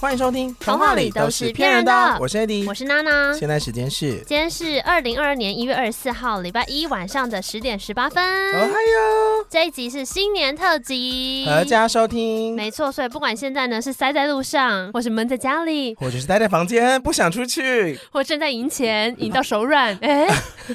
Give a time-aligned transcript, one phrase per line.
[0.00, 3.34] 欢迎收听《童话里都是骗人的》，我是 Eddie，我是娜娜。
[3.34, 8.24] 现在时间是，今天是二零二二年一月二十四号，礼拜一晚上的十点十八分。
[8.24, 9.46] 哦嗨哟！
[9.50, 12.56] 这一集是新年特辑，合家收听。
[12.56, 20.26] 没错，所以不管现在呢是塞在路上，或是闷在家里，或者是待在房间不想出去，或正在赢钱赢到手软， 哎，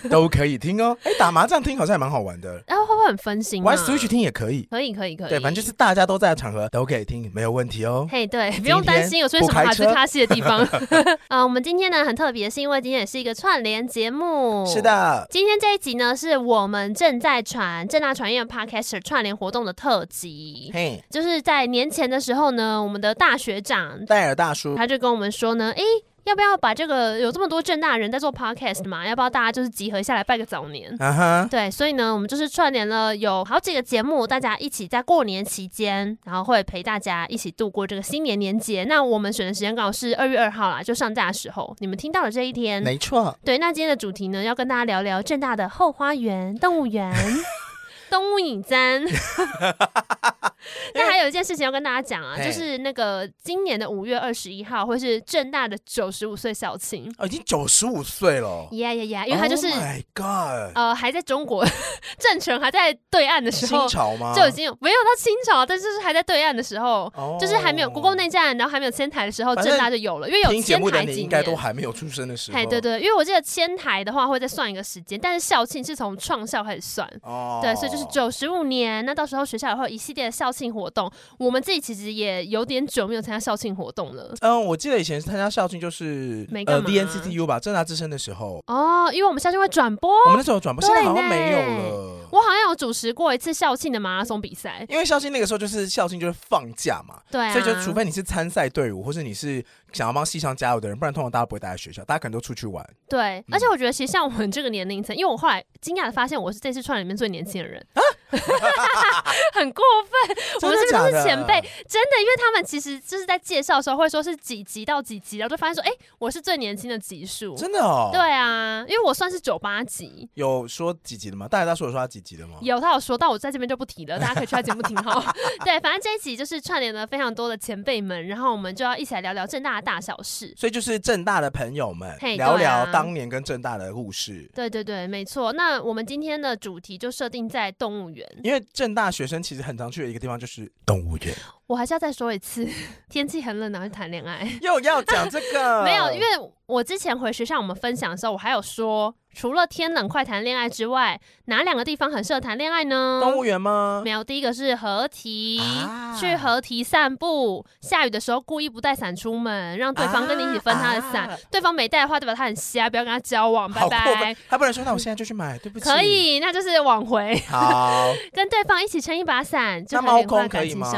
[0.09, 0.97] 都可以听哦。
[1.03, 3.63] 哎，打麻将听好像还蛮好玩的，然后会不会很分心？
[3.63, 5.29] 玩 Switch 听也可以，可以可以可以。
[5.29, 8.07] 对，反正就是大家都在的场合都可以听，没有问题哦。
[8.11, 10.67] 嘿，对，不用担心有出现什么哈斯卡西的地方。
[11.29, 14.65] 呃，我们今天呢很特别，是因为今天也是一个串联节目。
[14.65, 20.71] 是的，今天这一集呢是我们正在传正大传院 Podcaster 串联活动的特辑。
[20.73, 25.83] 嘿，就是在年前的时候呢，我们的大学长戴尔大叔他就跟我们说呢，哎。
[26.25, 29.07] 要不要把这个有这么多正大人在做 podcast 嘛？
[29.07, 31.47] 要不要大家就是集合下来拜个早年？Uh.
[31.47, 38.83] 对，所以呢，我们就是串联了有好几个节目，大家一起在过年期间，然后会陪大家一起度过这个新年年节。
[38.85, 43.37] 那我们选的时间刚好是二月二号啦，就上架的时候，你们听到的这一天，没错。
[43.45, 47.13] 对，那今天的主题呢，要跟大家聊聊正大的后花园动物园。
[48.09, 49.03] 动物影展，
[50.93, 57.13] 那还有一件事情要跟大家讲啊，就是那个今年的五月二十一号会是正大的九十五岁校庆。
[57.17, 59.25] 啊，已经九十五岁了，呀呀呀！
[59.25, 61.65] 因为他就是，My God，呃，还在中国
[62.17, 64.33] 政权还在对岸的时候，清朝吗？
[64.35, 81.09] 就已经有没有到清朝，但是就是还在对岸的时候，就是还没有国共内战，然后还没有迁台的时候，正大就有了，因为有迁台几年，应该都还没有出生的时候，哎，对对，因为我记得迁台的话会再算一个时间，但是校庆是从创校开始算，哦，对，所以就是九十五年，那到时候学校也会有一系列的校庆活动。
[81.39, 84.33] 我们自己其实也有点久没有参加校庆活动了。
[84.41, 88.61] 嗯，我记得以前参加校庆就是呃 DNCTU 吧，正大之声的时候。
[88.67, 92.14] 哦，因为我们校庆会转播，我们那时候转播，现在好像没有了。
[92.35, 99.63] 我好像有主持过一次校庆的马拉松比赛，因为校庆那个时候就是校庆就是放假嘛，对啊，所以就除非你是参赛队伍，或是你是
[99.93, 102.85] 想要帮系上加油的人，不然通常大家不会待在学校，大家可能都出去玩。
[103.07, 108.01] 对，而且我觉得其实像我们这个年龄层，因为我后来惊讶的发现，我是这次串里面最年轻的人啊。
[109.53, 111.61] 很过分，我们是不是都是前辈？
[111.87, 117.55] 真的，因为他们其实就是在介绍的时候会说是几级到几级，然后就发现说，哎、欸，我是最年轻的级数。
[117.55, 118.09] 真的哦？
[118.11, 120.27] 对啊，因为我算是九八级。
[120.33, 121.47] 有说几级的吗？
[121.47, 122.57] 大家说有说他几级的吗？
[122.61, 125.33] 有，他有说，但我在这边就不提了，大家可以去他节目听哈。
[125.63, 130.53] 对，反正这一集就是串联了非常多的前辈们，然后我们就要一起来聊聊正大的大小事。
[130.57, 134.49] 所以就是正大的朋友们，嘿聊聊当年跟正大的故事。
[134.53, 135.53] 对对对，没错。
[135.53, 141.35] 那我们今天的主题就设定在动物园，因为正大学生其实很常去的一个地方就是动物园。
[141.67, 142.67] 我还是要再说一次，
[143.09, 144.47] 天气很冷，哪会谈恋爱？
[144.61, 145.83] 又要讲这个？
[145.85, 146.25] 没有，因为
[146.65, 153.19] 我之前回学校我们分享的时候，我还有说，除了天冷快谈恋爱之外，哪两个地方很适合谈恋爱呢？
[153.21, 154.01] 动物园吗？
[154.03, 164.35] 没有，第一个是河堤，啊、去河堤散步，下雨的时候故意不带伞出门，让对方跟你一起分他的伞，对方没带的话，代表他很瞎，不要跟他交往，拜拜。
[164.49, 165.83] 他不能说，那我现在就去买，对不起。
[165.89, 167.37] 可以，那就是挽回。
[167.49, 170.89] 好， 跟对方一起撑一把伞，就猫空可以吗？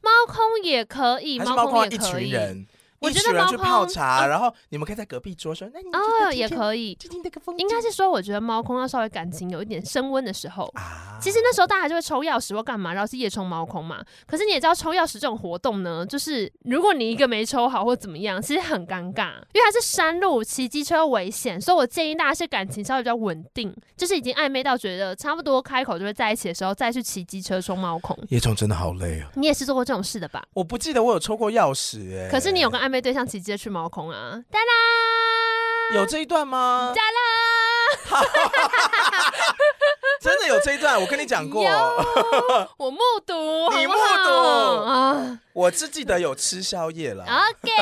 [0.00, 2.36] 猫空也可以，猫空也可以。
[3.02, 6.96] 我觉得猫空去泡茶，然后你们可以在隔壁桌说，那你哦也可以。
[7.58, 11.18] 应该是说，我觉得猫空要稍微感情有一点升温的时候啊。
[11.20, 14.02] 其实那时候大家就会抽钥匙或干嘛，然后是夜冲猫空嘛。
[14.26, 21.60] 可是你也知道，抽钥匙这种活动呢，就是如果你一个没抽好或怎么样，其实很尴尬，因为它是山路，骑机车危险。
[21.60, 28.18] 所以我建议大家是感情稍微比较稳定，就是已经暧昧到觉得差不多开口就会在一起的时候，再去骑机车冲猫空。
[28.30, 29.30] 夜冲真的好累啊！
[29.34, 30.42] 你也是做过这种事的吧？
[30.54, 32.28] 我不记得我有抽过钥匙哎。
[32.28, 34.38] 可是你有跟暧昧对象骑机车去毛孔啊？
[34.50, 36.92] 哒啦，有这一段吗？
[36.94, 37.00] 哒
[38.20, 38.20] 啦，
[40.52, 41.62] 有这一段，我跟你讲过，
[42.78, 43.34] 我目睹，
[43.76, 44.30] 你目睹。
[44.82, 47.24] 啊，我只记得有吃宵夜了。
[47.24, 47.72] OK，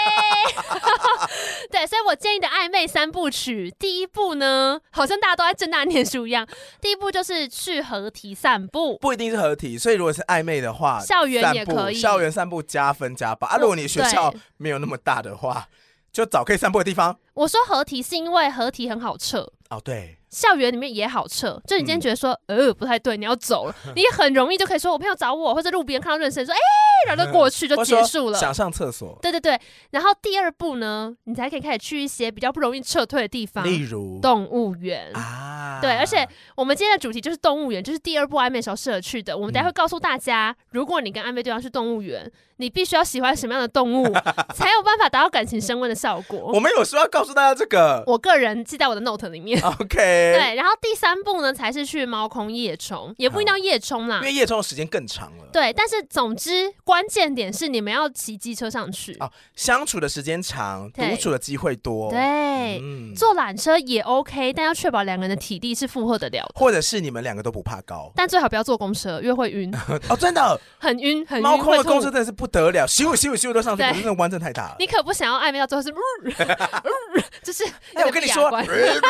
[1.71, 6.47] 对，所以我建议的暧昧三部曲，第一步呢，好像大家都在正大念书一样，
[6.81, 13.49] 第一步就是去合体散步，不一定是合体，所以如果是暧昧的话，校园也可以，校园散步加分加八。
[13.49, 13.57] 啊。
[13.57, 15.66] 如果你学校没有那么大的话。
[16.13, 17.16] 就找可以散步的地方。
[17.34, 19.49] 我说合体是因为合体很好撤。
[19.69, 21.60] 哦，对，校园里面也好撤。
[21.66, 28.38] 就你今天觉得说，嗯、呃，不太对，你要走了， 你很容易就可以说，我朋友找我，或者路边看到认识人说，哎、欸，然后就过去就结束了。
[28.38, 29.18] 想上厕所。
[29.21, 29.60] 对对对，
[29.91, 35.80] 然后第二步呢，你才可以开始去一些比较不容易撤退的地方，例如动物园啊。
[35.82, 39.36] 对，而且我们今天的主题就是动物园，就是第二步暧昧时候适合去的。
[39.36, 42.30] 我们等下会告诉大家，嗯、如果你跟暧昧对象去动物园。
[42.60, 44.04] 你必须要喜欢什么样的动物，
[44.53, 46.38] 才有办法达到感情升温的效果。
[46.53, 49.59] 我们有说要告诉大家这个，我个人记在我的 note 里面。
[49.62, 55.45] OK，对，然后第三步呢，才是去猫空夜冲，也不一定要夜冲啦，因为夜冲的时间更长了。
[55.53, 62.11] 对，但是总之关键点是你们要骑机车上去哦，相处的时间长，独处的机会多。
[62.11, 69.73] 对，嗯、坐缆车也 OK，但要确保两个人的体力是负荷得了的，或者是你们两个都不怕高，但最好不要坐公车，因为会晕。
[70.09, 71.43] 哦，真的 很晕，很晕。
[71.43, 74.77] 猫空的公车真的是不得了，咻咻咻都上去，可是那个弯真的太大了。
[74.81, 75.91] 你可不想要暧昧到最后是，
[77.43, 77.65] 就是
[77.95, 79.01] 哎，我跟你说，对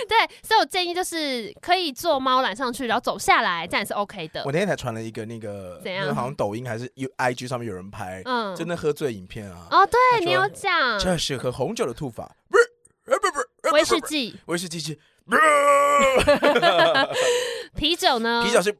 [0.08, 4.42] 对，所以我建议就是可以坐猫缆上去，然后走下来，这样也是 OK 的。
[4.44, 6.14] 我那天才传了一个那个，怎样？
[6.14, 9.66] 好像抖音还是 U I G 上面有人拍，嗯，真的喝醉影片啊。
[9.70, 12.64] 哦，对你有讲，这是喝红酒的吐法，不是，
[13.04, 14.98] 不不不，威士忌，威士忌是，
[17.76, 18.42] 啤酒呢？
[18.44, 18.74] 啤酒是。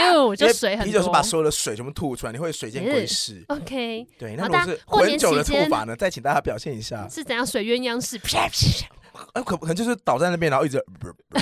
[0.00, 0.86] 哟，就水很多。
[0.86, 3.44] 啤酒是把所有的水全部吐出来，你会水见龟式。
[3.46, 5.94] OK，对，那种是混酒的吐法呢？
[5.94, 8.18] 再请大家表现一下，是怎样水鸳鸯式？
[9.38, 10.82] 哎，可可能就是倒在那边，然后一直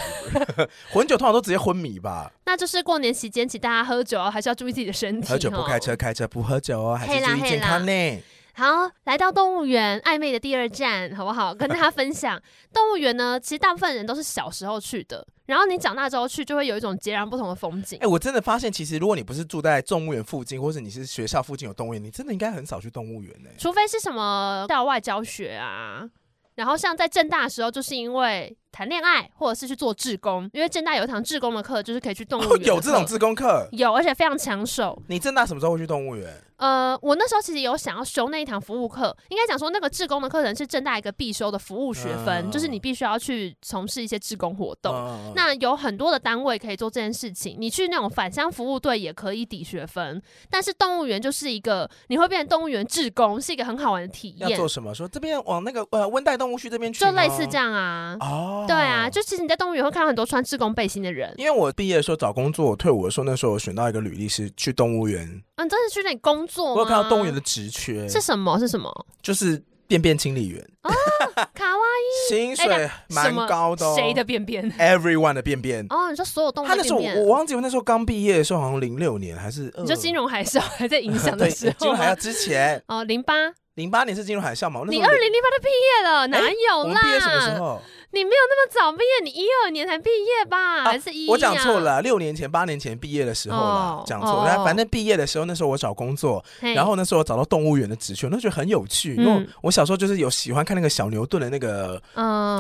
[0.93, 2.31] 混酒通常都直接昏迷吧？
[2.45, 5.29] 那就是过年期间，请大家喝酒哦还是要注意自己的身体。
[5.29, 8.23] 喝酒不开车，开车不喝酒哦，还是注意健康呢。
[8.55, 11.53] 好，来到动物园暧昧的第二站，好不好？
[11.57, 12.41] 跟大家分享，
[12.73, 17.99] 动物园呢，其实大部分人都是小时候去的，然后你长大之后去，就会有一种截然不同的风景。
[17.99, 23.51] 哎、欸，我真的发现，其实如果你不是住在动物园附近，或者你是学校附近有动物园，你真的应该很少去动物园呢。
[23.59, 26.09] 除非是什么校外教学啊，
[26.57, 28.57] 然后像在正大的时候，就是因为。
[28.77, 32.75] 谈恋爱，或者是去做志工，因为正大有一堂志工的课，就是可以去动物园、哦。
[32.75, 33.67] 有这种志工课？
[33.73, 35.03] 有，而且非常抢手。
[35.07, 36.31] 你正大什么时候会去动物园？
[36.59, 44.95] 呃，我那时候其实有想要修那一堂服务课，应该讲说那个志工的课程是正大一个必修的服务学分，嗯、就是你必须要去从事一些志工活动。
[44.95, 50.23] 嗯、那有很多的单位可以做这件事情，你去那种返乡服务队也可以抵学分。
[50.49, 54.49] 但是动物园就是一个你会变成动物园志工，是一个很好玩的体验。
[54.49, 54.95] 要做什么？
[54.95, 58.17] 说这边往那个呃温带动物区这边去，就类似这样啊。
[58.21, 59.47] 哦，对啊，就其实。
[59.47, 65.23] 你在动物园会看到很多穿志工背心的人，因为我毕业的时候找工作，我退伍的时候，那时候我选到一个履历是去动物园。
[65.55, 66.75] 嗯，真的去那里工作？
[66.75, 68.59] 我有看到动物园的职缺是什么？
[68.59, 68.91] 是什么？
[69.23, 70.91] 就是便便清理员哦，
[71.55, 73.95] 卡哇伊，薪水蛮高的。
[73.95, 75.87] 谁的便便？Everyone 的便便。
[75.91, 76.93] 哦，你说所有动物的便便？
[76.93, 79.73] 他那时候我忘记，我那时候刚毕业的时候，好像零六年还是？
[79.79, 81.75] 你说金融海啸还在影响的 时候？
[81.79, 83.35] 金融海啸之前哦，零八
[83.75, 84.81] 零八年是金融海啸嘛？
[84.89, 87.01] 你二零零八都毕业了，哪有啦？
[87.01, 87.81] 毕业什么时候？
[88.13, 90.85] 你没有那么早毕业，你一二年才毕业吧？
[90.85, 91.29] 还是一？
[91.29, 94.65] 我讲错了，六年前、八年前毕业的时候了，讲错了。
[94.65, 99.15] 反正毕业的时候，那时候我找工作，然后那时候我找到动物园的职缺，那觉得很有趣。
[99.17, 102.01] 因为我小时候就是有喜欢看那个小牛顿的那个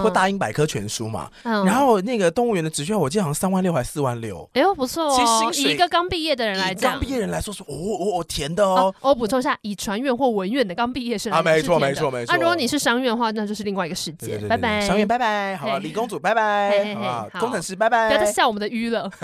[0.02, 1.30] 或大英百科全书嘛。
[1.42, 4.48] 然后那个动物园的职缺，我记得好像三万六还是四万六。
[4.52, 5.52] 哎呦，不错哦！
[5.54, 8.94] 以一个刚毕业的人来讲，刚毕业人来说是，哦哦哦，甜的哦。
[9.00, 12.34] 我补充一下，以传院或文院的刚毕业生啊，没错没错没错。
[12.34, 14.38] 那如果你是商院的话，那就是另外一个世界。
[14.48, 16.18] 拜拜，商院拜拜，好，李公主。
[16.18, 19.08] 拜拜，好，工程师拜拜，不要再笑我们的鱼了。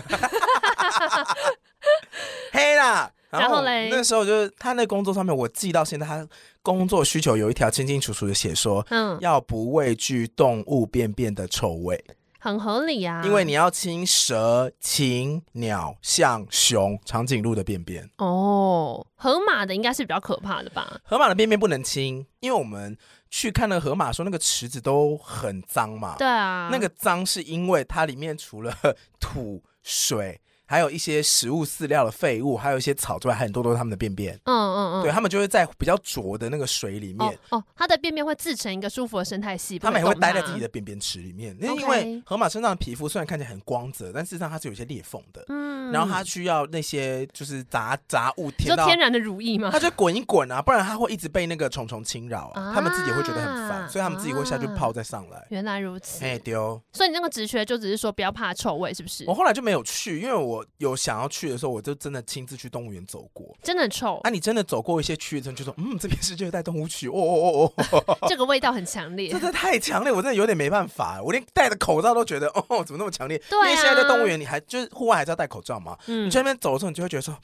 [2.53, 6.29] 黑啦， 然后嘞，那时候就是他那工作上面，我记到现在，他
[6.63, 12.05] 工作需求有一条清清楚楚的写说，嗯，要不畏惧动物便便的臭味，
[12.39, 13.23] 很合理啊。
[13.25, 18.09] 因为你要清蛇、禽、鸟、象、熊、长颈鹿的便便。
[18.19, 21.01] 哦，河马的应该是比较可怕的吧？
[21.03, 22.97] 河马的便便不能清，因为我们。
[23.33, 26.17] 去看那个河马，说那个池子都很脏嘛。
[26.19, 28.77] 对啊，那个脏是因为它里面除了
[29.19, 30.39] 土水。
[30.73, 34.33] 还有一些食物饲料的废物，还有一些草之外，还很多都是他们的便便。
[34.45, 37.39] 嗯嗯嗯，对他们就会在比较浊的那个水里面。
[37.51, 39.79] 哦，它的便便会制成一个舒服的生态系。
[39.79, 41.55] 他们也会待在自己的便便池里面。
[41.61, 45.45] 那因为河马身上的皮肤虽然看起来很光泽，但事实上它是有一些裂缝的。
[45.49, 45.93] 嗯。
[45.93, 48.83] 然后它需要那些就是杂杂物填到。
[48.83, 49.69] 就天然的乳液吗？
[49.71, 52.73] 它就滚一滚啊，不然它会一直被那个虫虫侵扰啊。
[52.75, 55.47] 他们自己会觉得很烦，所以他们自己会下去泡再上来。
[55.51, 56.25] 原来如此。
[56.25, 56.81] 哎丢。
[56.95, 59.27] 所以你那个职缺就只是说不要怕臭味，是不是？
[59.27, 61.43] 我后来就没有去，因为我有想要去。
[61.53, 64.19] 的时候，我就真的亲自去动物园走过，真的臭。
[64.25, 73.37] 啊，你真的走过一些区域，之后就说，嗯，这边是热带动物区，哦哦哦哦， 这个味道很强烈，真的太强烈，我真的有点没办法，我连戴着口罩都觉得，哦，怎么那么强烈？
[73.51, 75.97] 对啊，因为现在在动物园，你还就是户外还是要戴口罩嘛。
[76.07, 77.35] 嗯，你去那边走的时候，你就会觉得说，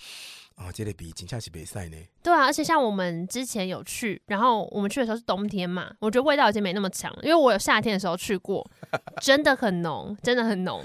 [0.54, 1.96] 啊、哦，这里比金夏奇比赛呢。
[2.22, 8.68] 对啊，而且像我们之前有去，然后我们去的时候是冬天嘛，我觉得味道已经没那么强了，因为我有夏天的时候去过，
[9.20, 10.82] 真的很浓，真的很浓，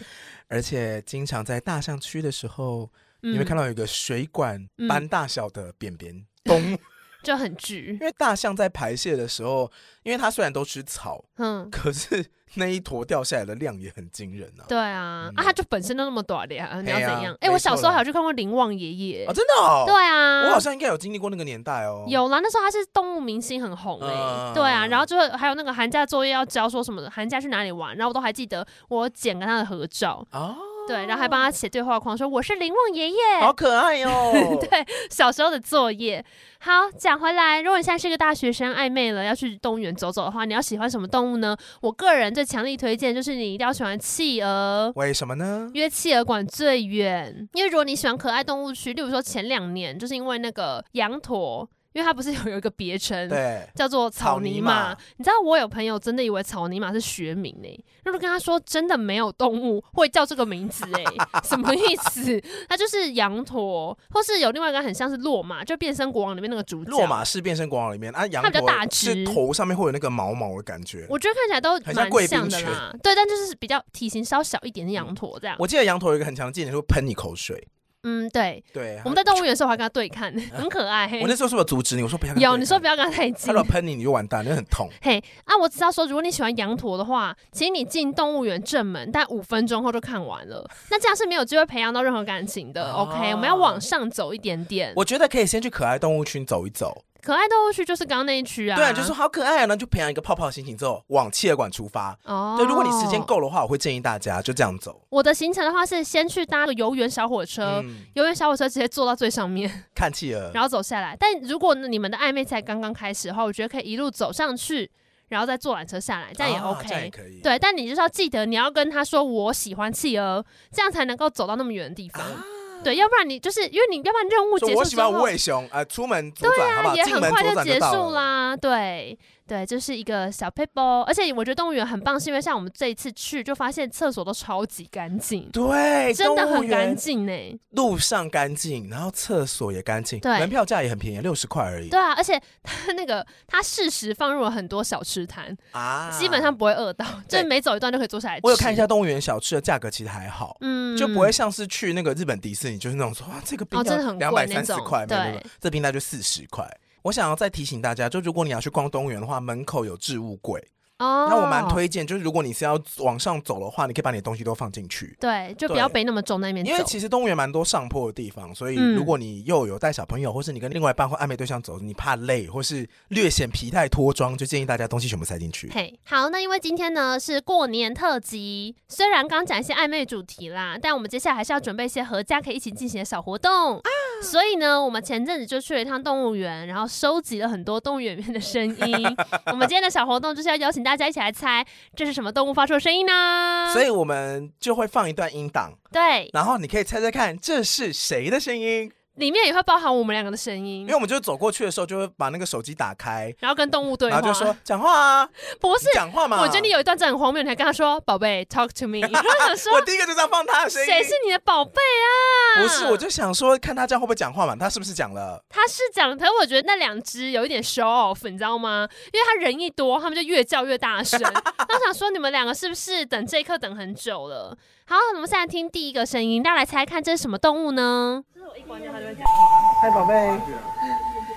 [0.54, 2.90] 而且经常在大象区的时候。
[3.26, 6.78] 你会看到有一个水管般大小的便便，咚
[7.24, 7.98] 就很巨。
[8.00, 9.72] 因为大象在排泄的时候，
[10.04, 12.26] 因为它虽然都吃草，嗯，可是。
[12.56, 14.62] 那一坨掉下来的量也很惊人啊！
[14.68, 17.34] 对啊，嗯、啊，它就本身都那么短的呀，你要怎样？
[17.42, 19.86] 哎、欸，我小时候还有去看过林旺爷爷啊，真的哦。
[19.88, 22.06] 对啊，我好像应该有经历过那个年代哦。
[22.08, 24.52] 有啦，那时候他是动物明星，很红哎、欸。
[24.52, 30.56] 嗯、对啊，然后就是还有那个寒假作业要交，说什么寒假去哪里玩，然后我都还记得我剪跟他的合照哦。
[30.88, 34.58] 对，然后还帮他写对话框，说我是林梦爷爷，好可爱哟、哦。
[34.62, 36.24] 对，小时候的作业。
[36.60, 41.56] 好，讲回来，如果你现在是个大学生，暧昧了要去动物园走走的话，你要喜欢什么动物呢？
[41.82, 44.92] 我个人最强力推荐就是你一定要喜欢企鹅。
[44.96, 45.70] 为什么呢？
[45.74, 47.48] 因为企鹅馆最远。
[47.54, 51.70] 因为如果你喜欢可爱动物区，例如说前两年，就是因为那个羊驼。
[51.94, 54.96] 因为它不是有有一个别称，对，叫做草泥马。
[55.18, 62.42] 你知道我有朋友真的以为草泥马是学名呢、欸，那就跟他说真的没有动物会叫这个名字哎、欸，什么意思？
[62.68, 66.92] 它就是羊驼，或是有另外一个很像是骆马，就变身国王里面那个主角。
[66.92, 71.06] 骆马是变身国王里面啊，羊驼比较大只，头上面会有那个毛毛的感觉。
[71.10, 75.56] 我觉得看起来都蛮像的啦，像对，但就是比较体型稍小一点的羊驼这样。
[75.60, 77.68] 我记得羊驼有一个很强的技能，就是喷你口水。
[78.04, 81.10] 嗯，对对，我们在动物园的时候还跟他对看，很可爱。
[81.24, 82.04] 我那时候是不是阻止你？
[82.04, 82.36] 我说不要。
[82.36, 83.48] 有，你说不要跟他太近。
[83.48, 84.90] 他如果喷你，你就完蛋，那很痛。
[85.02, 90.70] 嘿，啊，我只要说，如果你喜欢羊驼的话，请你进动物园正门，但五分钟后就看完了。
[90.92, 92.92] 那这样是没有机会培养到任何感情的。
[92.92, 94.92] OK，我们要往上走一点点。
[94.98, 97.04] 我觉得可以先去可爱动物区走一走。
[97.24, 102.18] 可爱动物区就是刚刚那一区啊，对啊，就是好可爱啊，然后就培养一个泡泡的心情之后，往企鹅馆出发。
[102.26, 105.02] 哦，对，如果你时间够的话，我会建议大家就这样走。
[105.10, 107.82] 我的行程的话是先去搭个游园小火车，
[108.16, 111.16] 游园、嗯、小火车直接坐到最上面看企鹅， 然后走下来。
[111.18, 114.92] 但如果你们的暧昧才刚刚开始的话，我觉得可以一路走上去，
[115.30, 117.10] 然后再坐缆车下来，这样也 OK。
[117.42, 122.22] 对，但你就是要记得你要跟他说我喜欢企鹅，这样才能够走到那么远的地方。
[122.22, 122.44] 啊
[122.84, 126.96] 对，要不然你就是因为你要不然任务结束之后，我喜欢无尾熊，呃，出门左转，对啊，好不好？
[126.96, 129.18] 也很快就结束啦，对。
[129.48, 137.60] 对，就是一个小 people，，而且我觉得动物园很棒，是因为像我们这一次去，就发现厕所都超级干净，对，真的很干净呢。
[137.72, 141.90] 路上干净，然后厕所也干净，对，门票价也很便宜，六十块而已。
[141.90, 148.42] 对啊，而且它那个它适时放入了很多小吃摊啊，基本上不会饿到，就是每走一段就可以坐下来吃。
[148.44, 156.66] 我有看一下动物园小吃的价格，其实还好，嗯，就不会像是去那个日本迪士尼，就是那种说哇，这个冰真的很贵，两百三十块，对，这冰袋就四十块。
[157.04, 160.66] 我想要再提醒大家，就如果你要去逛动物园的话，门口有置物柜。
[161.00, 165.18] 哦，那我蛮推荐，就是如果你是要往上走的话，你可以把你的东西都放进去。
[165.20, 166.66] 对，就不要背那么重那边。
[166.66, 175.70] 因为其实动物园蛮多上坡的地方，所以如果你又有带小朋友，或是你跟另外一半或暧昧对象走，你怕累或是略显疲态脱妆，就建议大家东西全部塞进去。
[175.74, 183.90] 嘿，好，那因为今天呢是过年特辑，虽然刚讲一些暧昧主题啦，但我们接下来还是要准备一些合家可以一起进行的小活动啊。
[184.22, 189.18] 所以呢，我们前阵子就去了一趟动物园，然后收集了很多动物园里面的声音。
[189.52, 191.66] 我们今天的小活动就是要邀请大家一起来猜。
[191.96, 193.72] 这是什么动物发出的声音呢？
[193.74, 198.92] 所以我们就会放一段音档，对，然后你可以猜猜看这是谁的声音。
[199.16, 205.30] 里面也会包含我们两个的声音，因为我们就走过去的时候，就会把那个手机打开，然后跟动物对话，然后就说讲话啊，
[205.60, 206.42] 不是讲话嘛。
[206.42, 209.02] 我觉得你有一段真的很荒谬，你还跟他说宝贝，talk to me。
[209.06, 212.64] 我想说，我第一个就这样放他的声音，谁是你的宝贝啊？
[212.64, 214.56] 不是，我就想说，看他这样会不会讲话嘛？
[214.56, 215.40] 他是不是讲了？
[215.50, 218.88] 他是讲，可是我觉得那两只有一点 show off，你知道吗？
[219.12, 221.20] 因为他人一多，他们就越叫越大声。
[221.22, 224.58] 他想说，你们两个是不是等这一刻等很久了？
[224.94, 228.24] 好，我们现在听第一个声音，大家来猜看这是什么动物呢？
[228.36, 229.34] 我一关掉，他就会讲话。
[229.82, 230.40] 嗨，宝贝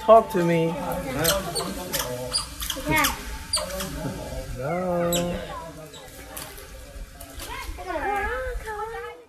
[0.04, 0.74] ，Talk to me。
[2.74, 3.06] 你看。
[4.58, 5.55] Hello。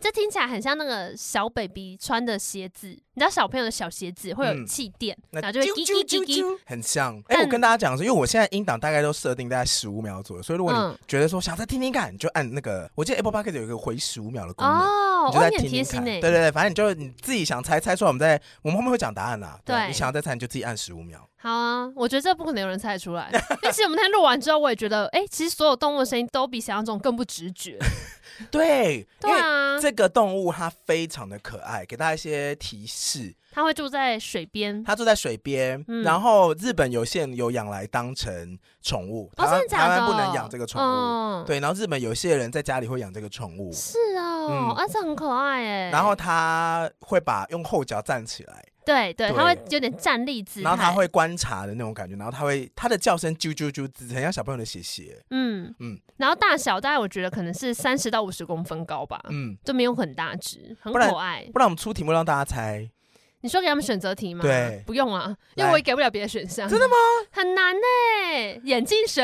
[0.07, 7.21] 这听起来很像那个小 baby 穿的鞋子，你知道小朋友的小鞋子会有气垫，然后就会叽叽叽叽，很像。
[7.27, 16.01] 哎，我跟大家讲是，因为我现在音档大概都设定大概十五秒左右，所以如果你觉得说想再听听看，你就按那个，我记得 Apple Podcast 有一个回十五秒的功能，哦，你就在听听看。
[16.05, 19.59] 对对对，反正你就你自己想猜猜出来，我们在我们后面会讲答案呐。
[19.65, 21.27] 对，你想要再猜，你就自己按十五秒。
[21.39, 23.29] 好啊，我觉得这不可能有人猜得出来。
[23.61, 27.77] 但其实我们那天录完之后，我也觉得，哎，其实所有动物的声音都比想象中更不直觉。
[28.51, 33.35] 对，对啊，这个动物它非常的可爱，给大家一些提示。
[33.51, 45.89] 它会住在水边，它住在水边，嗯、然后日本有些人有养来当成宠物，哦、台湾台湾不能养这个宠物，嗯、对，然后日本有些人在家里会养这个宠物，是哦，嗯、啊，这很可爱哎。
[45.89, 48.63] 然后它会把用后脚站起来。
[48.87, 55.21] 对对，他会有点站立姿态，然后他会观察的那种感觉，然后他会他的叫声啾啾啾，很像小朋友的鞋鞋。
[55.31, 61.45] 嗯嗯，然后大小大概我觉得可能是三十到五十公分高吧，嗯，就没有很大只，很可爱。
[61.51, 62.89] 不然我们出题目让大家猜，
[63.41, 64.41] 你说给他们选择题吗？
[64.41, 66.69] 对，不用啊，因为我也给不了别的选项。
[66.69, 66.95] 真的吗？
[67.31, 67.81] 很难呢、
[68.31, 69.21] 欸，眼镜蛇，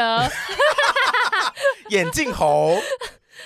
[1.89, 2.75] 眼镜猴。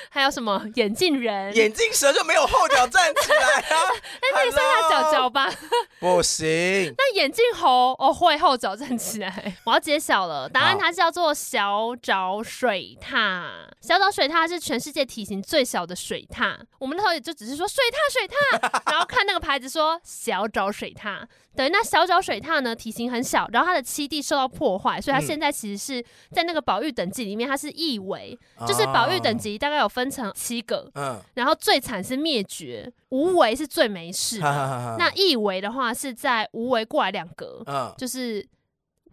[0.10, 1.56] 还有什么眼镜人？
[1.56, 3.82] 眼镜蛇就没有后脚站起来啊？
[4.22, 5.50] 那可以算下脚脚吧？
[6.00, 6.94] 不行。
[6.98, 9.58] 那眼镜猴哦会后脚站起来。
[9.66, 13.44] 我要揭晓了，答案它叫做小爪水獭。
[13.82, 16.58] 小爪水獭是全世界体型最小的水獭。
[16.80, 21.24] 我们那时候也就只是说水獭水獭， 然后看那个牌子说小爪水獭。
[21.58, 38.48] 对，那小脚水獭呢，体型很小，然后它的栖地受到破坏，所以它现在其实是在那个保育等级里面，它是易危，嗯、就是保育等级大概有分成七个，嗯，然后最惨是灭绝，无为是最没事那易危的话是在无为过来两格，嗯，就是。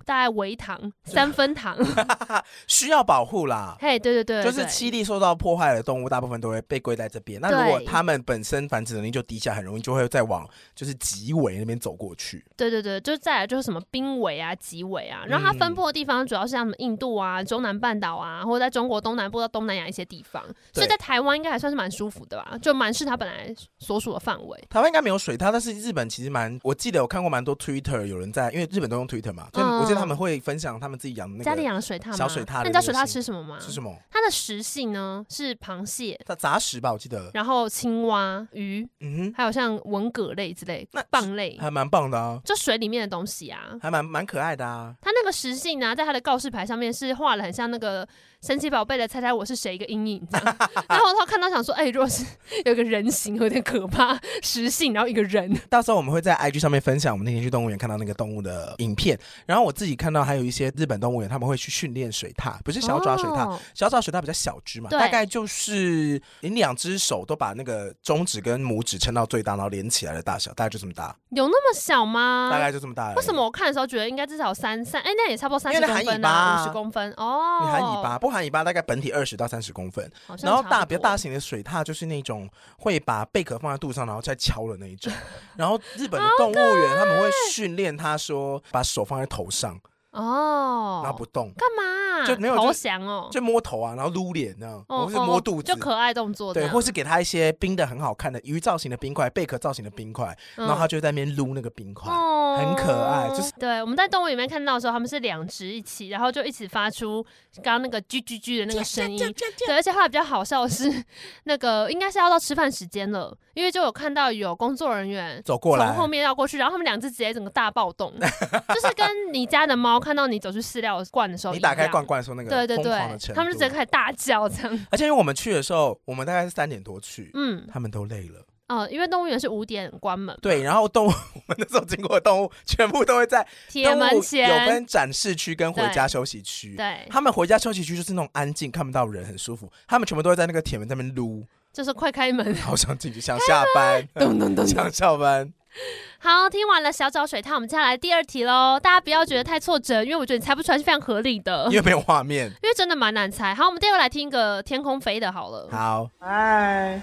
[0.04, 1.76] 大概微糖 三分糖，
[2.68, 3.76] 需要保护啦。
[3.80, 7.40] 嘿，对对对，就是栖地受到破坏的动物，大部分都会被归在这边。
[7.40, 12.44] 那如果它们本身繁殖能力就低下，很容易就会再往就是极尾那边走过去。
[12.56, 15.24] 对对对，就再来就是什么濒危啊、极尾啊。
[15.26, 20.42] 然后它分布的地方主要是像什么印度啊、中南半岛啊，或者在中国东南部到东南亚一些地方。
[20.72, 22.58] 所以在台湾应该还算是蛮舒服的吧？
[22.60, 24.64] 就蛮是它本来所属的范围。
[24.68, 32.62] 台湾应该没有水獭，但是日本其实蛮，我记得我看过蛮多 Twitter 有人在，因为日本都用 Twitter 嘛，所以我记得他们会分享他们自己养的那个家里养的水獭，小水獭。
[32.62, 33.58] 那你知道水獭吃什么吗？
[33.60, 33.96] 吃什么？
[34.24, 37.30] 它的食性呢是螃蟹，它杂食吧，我记得。
[37.34, 44.94] 然后青蛙、鱼，嗯哼，还有像文蛤类之类，那蚌类还蛮棒的啊，就水里面的东西啊，还蛮蛮可爱的啊。
[45.02, 48.08] 它那个食性呢，在它的告示牌上面是画了很像那个
[48.40, 50.56] 神奇宝贝的猜猜我是谁一个阴影这样。
[50.88, 52.24] 然后他看到想说，哎，如果是
[52.64, 55.54] 有个人形有点可怕，食性，然后一个人。
[55.68, 60.72] 到时候我们会在 IG 上面分享我们那天去动物园看到那个动物的影片，然后我自己看到还有一些。
[60.76, 71.16] 日本动物园他们会去训练水獭，不是小爪水獭，哦、小爪水獭比较小只嘛，大概就是你两只手都把那个中指跟拇指撑到最大，然后连起来的大小，大概就这么大。
[71.30, 72.48] 有那么小吗？
[72.50, 73.12] 大概就这么大。
[73.14, 75.02] 为什么我看的时候觉得应该至少三三？
[75.02, 77.60] 哎，那也差不多三十公分啊，五十公分哦。
[77.62, 80.10] 你含尾巴，不含尾巴大概本体二十到三十公分。
[80.42, 85.12] 然后大比较大型的水獭就是那种会把贝壳放在肚上，然后再敲的那一种。
[85.56, 89.78] 然后日本的动物园他们会训练它说把手放在头上。
[90.14, 92.24] 哦，然后不动，干嘛？
[92.24, 96.54] 就没有投降哦，就摸头啊，然后撸脸这样，或是摸肚子，就可爱动作。
[96.54, 102.10] 对，或是给他一些冰的很好看的鱼造型的冰块，贝壳造型的冰块，然后他就在那边撸那个冰块，
[102.56, 103.28] 很可爱。
[103.30, 107.20] 就是对，我们在动物里面看到的时候，他们是两只一起，然后就一起发出
[107.56, 109.18] 刚刚那个啾啾啾的那个声音。
[109.18, 111.04] 对，而且后来比较好笑的是，
[111.44, 118.14] 那个应该是要到吃饭时间了，因为就有看到有工作人员走过来，从后面绕过去，然后他们两只直接整个大暴动，
[118.72, 120.00] 就是跟你家的猫。
[120.04, 122.92] 看到你走去饲料罐的时候，你打开罐罐的时候，那个对对对，
[123.34, 124.86] 他们就直接开始大叫这样。
[124.90, 128.44] 而且因为我们去的时候，我们大概是三点多去，嗯，他们都累了。
[128.66, 130.34] 哦，因为动物园是五点关门。
[130.40, 134.48] 对，然后动物 我们那时候经过的动物，全部都会在铁门前。
[134.48, 136.74] 有分展示区跟回家休息区。
[136.74, 139.70] 对，他们回家休息区就是那种安静，看不到人，很舒服。
[139.86, 145.52] 他们全部都会在那个铁门那边撸，就是快开门，好想进去，想下班， 咚咚咚，想下班。
[146.20, 148.78] 好，听完了小找水獭，我们接下来第二题喽。
[148.80, 153.54] 大家不要觉得太挫折，因为我觉得你猜不出来是非常合理的，因为没有画面， 因为真的蛮难猜。
[153.54, 155.68] 好，我们第二个来听一个天空飞的，好了。
[155.70, 157.00] 好，嗨，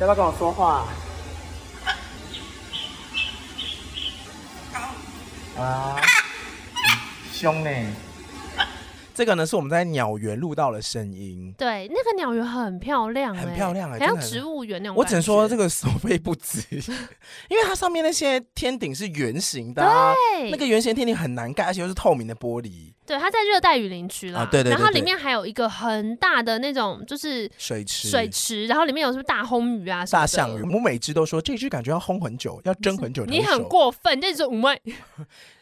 [0.00, 0.86] 要不要跟我说话？
[5.62, 5.96] 啊，
[7.32, 7.70] 凶呢。
[9.16, 14.96] 这个呢是我们在鸟园录到的声音，对，那个鸟园很漂亮，很漂亮，很像植物园那种。
[14.96, 16.60] 我只能说这个收费不值，
[17.48, 22.92] 因为它上面那些天顶是圆形的，对，那个圆形天顶很难盖，而且又是透明的玻璃。
[23.06, 24.70] 对，它在热带雨林区啦，对对。
[24.70, 30.62] 然后里面还有一个很大的那种就是水池，水池，然后里面有什么大魟鱼啊，大象鱼。
[30.74, 33.24] 我每只都说这只感觉要烘很久，要蒸很久。
[33.24, 34.76] 你很过分，这只五万。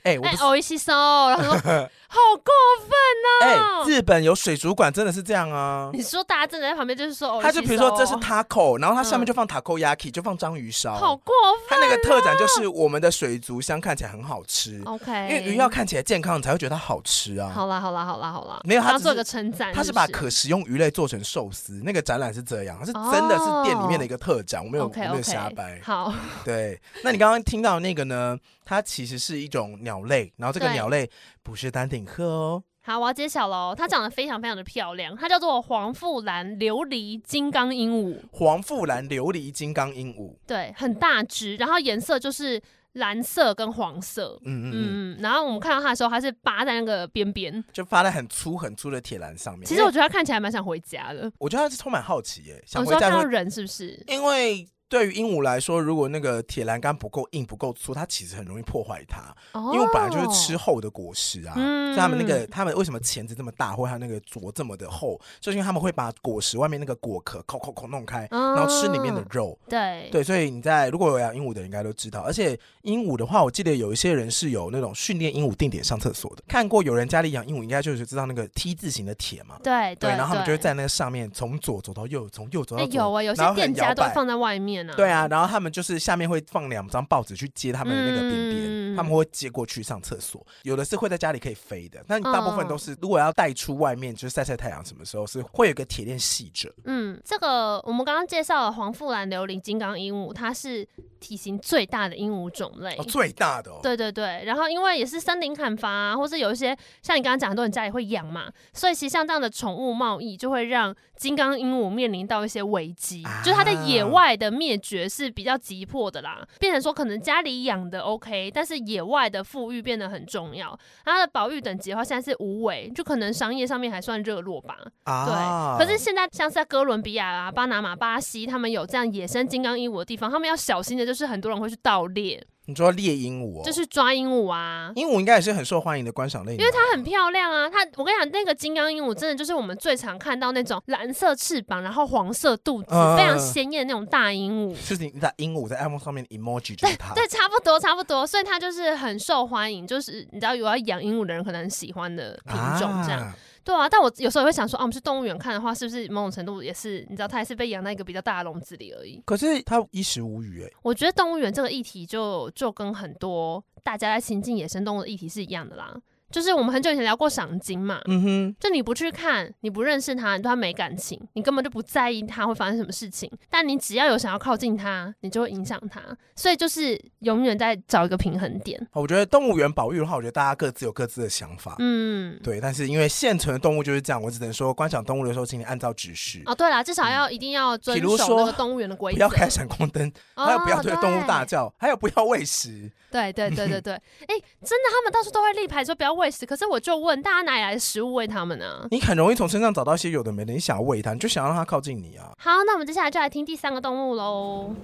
[0.05, 1.53] 哎，我哦一吸收，然后说
[2.15, 3.83] 好过分哦！
[3.85, 5.91] 哎，日本有水族馆真的是这样啊！
[5.95, 11.35] 你说大家站在旁边就是说，他就比如说这是 taco，然后它下面就放 taco yaki，就放章鱼烧，好过
[11.67, 11.81] 分！
[11.81, 17.51] 它那个特展就是我们的水族箱看起来很好吃，OK，因为鱼要看起来健康，你才会觉得它好吃啊。
[17.53, 25.81] 好啦好啦好啦好啦，没有，他做个称赞，他是把可食用鱼类做成寿司，那个展览是这样，是真的是店里面的一个特展，我没有我没有瞎掰。
[25.83, 26.13] 好，
[26.45, 28.39] 对，那你刚刚听到那个呢？
[28.67, 31.09] 它其实是一种鸟类，然后这个鸟类
[31.43, 32.63] 不是丹顶鹤哦。
[32.87, 38.19] 好，我要揭晓喽，它长得非常非常的漂亮，它叫做黄腹蓝琉璃金刚鹦鹉。
[38.31, 42.61] 黄腹蓝琉璃金刚鹦鹉，对，很大只，然后颜色就是
[42.93, 44.39] 蓝色跟黄色。
[44.45, 45.19] 嗯嗯嗯。
[45.23, 49.67] 然后我们看到它的时候，它是扒在那个边边，就扒在很粗很粗的铁栏上面。
[49.67, 51.33] 其实我觉得它看起来蛮想回家的。
[51.39, 53.01] 我觉得它是充满好奇耶，想回家。
[53.01, 54.05] 看到人是不是？
[54.09, 54.69] 因为。
[54.95, 59.35] 对于鹦鹉来说，如果那个铁栏杆不够硬、不够粗，它其实很容易破坏它。
[59.51, 69.59] 哦、因为本来就是吃厚的果实啊，嗯、所以他们那个他们为什么钳子这么大，或者它那个啄这么的厚，就是因为他们会把果实外面那个果壳抠抠抠弄开，然后吃里面的肉。
[69.69, 76.45] 对对，所以你在如果有养鹦鹉的人应该都知道，而且鹦鹉的话，我记得有一些人是有那种训练鹦鹉定点上厕所的。
[76.47, 79.59] 看过有人家里养鹦鹉，应该就是知道那个 T 字形的铁嘛。
[79.65, 82.95] 对对，然后他们就会在那个上面从左走到右，从右走到左。
[82.95, 84.95] 有啊，有些店家都放在外面啊。
[84.97, 90.45] 对啊，然后他们就是下面会放两张报纸去接他们的那个边边，嗯、他们会接过去上厕所。
[90.63, 96.73] 有的是会在家里可以飞的，但大部分都是、哦、如果要带出外面，就是晒晒太阳，什么时候是会有个铁链系着。
[96.85, 100.87] 嗯，这个我们刚刚介绍了黄富兰琉璃金刚鹦鹉，它是
[101.21, 103.81] 体型最大的鹦鹉种类，哦、最大的、哦。
[103.83, 120.79] 对对对，然后因为也是森林砍伐、啊，或是有一些像你刚刚讲，很多人家里会养嘛，所以其实像这样的宠物贸易就会让金刚鹦鹉面临到一些危机，啊、就是它在野外的灭绝是比较急迫的啦，变成说可能家里养的 OK，但是野外的富裕变得很重要。
[121.05, 124.79] 它的保育等级的话，现在是无为，就可能商业上面还算热络吧。
[125.05, 132.43] 啊、对，可是现在像是在哥伦比亚啊、巴拿马、巴西，他们有这样野生金刚鹦鹉的地方，他们要小心的就是很多人会去盗猎。
[132.67, 134.91] 你说猎鹦鹉，就是抓鹦鹉啊！
[134.97, 137.69] 鹦鹉应该也是很受欢迎的观赏类，因为它很漂亮啊。
[137.69, 144.89] 它，我跟你讲，那个金刚鹦鹉真的就是我们最常看到那种蓝色翅膀，然后黄色肚子，呃、非常鲜艳的那种大鹦鹉。
[144.89, 153.21] 就是你在鹦鹉在 iPhone 上面 emoji 就是它，对， 差不多差不多，所以它就是很受欢迎，就是你知道有要养鹦鹉的人可能很喜欢的品种这样。
[153.21, 159.23] 啊对啊，但我有时候也会想说，啊，我们去动物园看的话，是不是某种程度也是，你知道，它还是被养在一个比较大的笼子里而已。
[159.25, 160.71] 可是它衣食无虞哎。
[160.83, 165.97] 我觉得动物园这个议题就就跟很多大家在亲近野生动物的议题是一样的啦。
[166.31, 173.31] 就是我们很久以前聊过赏金嘛，嗯哼，就你不去看，你不认识他，你对他没感情，你根本就不在意他会发生什么事情。
[173.49, 176.01] 但你只要有想要靠近他，你就会影响他。
[176.35, 178.85] 所以就是永远在找一个平衡点。
[178.93, 182.61] 我觉得动物园保育的话，我觉得大家各自有各自的想法，嗯，对。
[182.61, 186.43] 但是因为现存的动物就是这样，我只能说观赏动物的时候，请你按照指示。
[186.47, 192.91] 哦，对啦，至少要一定要遵守那个动物园的规则，不要开闪光灯， 还有不要对动物大叫，还有不要喂食。
[193.11, 198.87] 对对对对对，哎、欸， 真的，他们到处都会立牌说不要喂食，可是我就问大家哪里来的食物喂他们呢？
[198.91, 202.33] 你很容易从身上找到一些有的没的，你想要喂它，你就想让它靠近你啊。
[202.39, 204.75] 好，那我们接下来就来听第三个动物喽。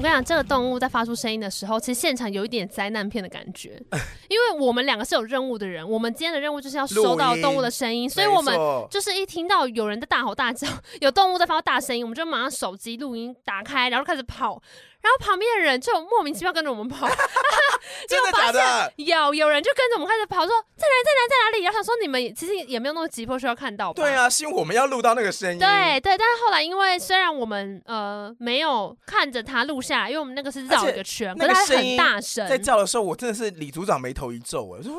[0.00, 3.78] 我跟你讲，这个动物在发出声音的时候，其实现场有一点灾难片的感觉，
[4.30, 8.56] 因为我们两个是有任务的人，我们今天的任务就是要收到动物的声音，所以我们
[8.90, 10.66] 就是一听到有人在大吼大叫，
[11.02, 14.62] 有动物在发出大声音，我们就马上手机录音打开，然后开始跑。
[15.02, 17.08] 然后旁边的人就莫名其妙跟着我们跑，
[18.08, 18.92] 真的假的？
[18.96, 21.64] 有有人就跟着我们开始跑，说在哪在哪在哪里？
[21.64, 24.02] 然后想说你们其实也没有那么急迫需要看到吧？
[24.02, 25.58] 对啊，是因为我们要录到那个声音。
[25.58, 34.92] 对对，但是后来因为虽然我们呃没有看着他录下来，因为我们那个是绕一个圈，可是他很大声在叫的时候，我真的是李组长眉头一皱，我说。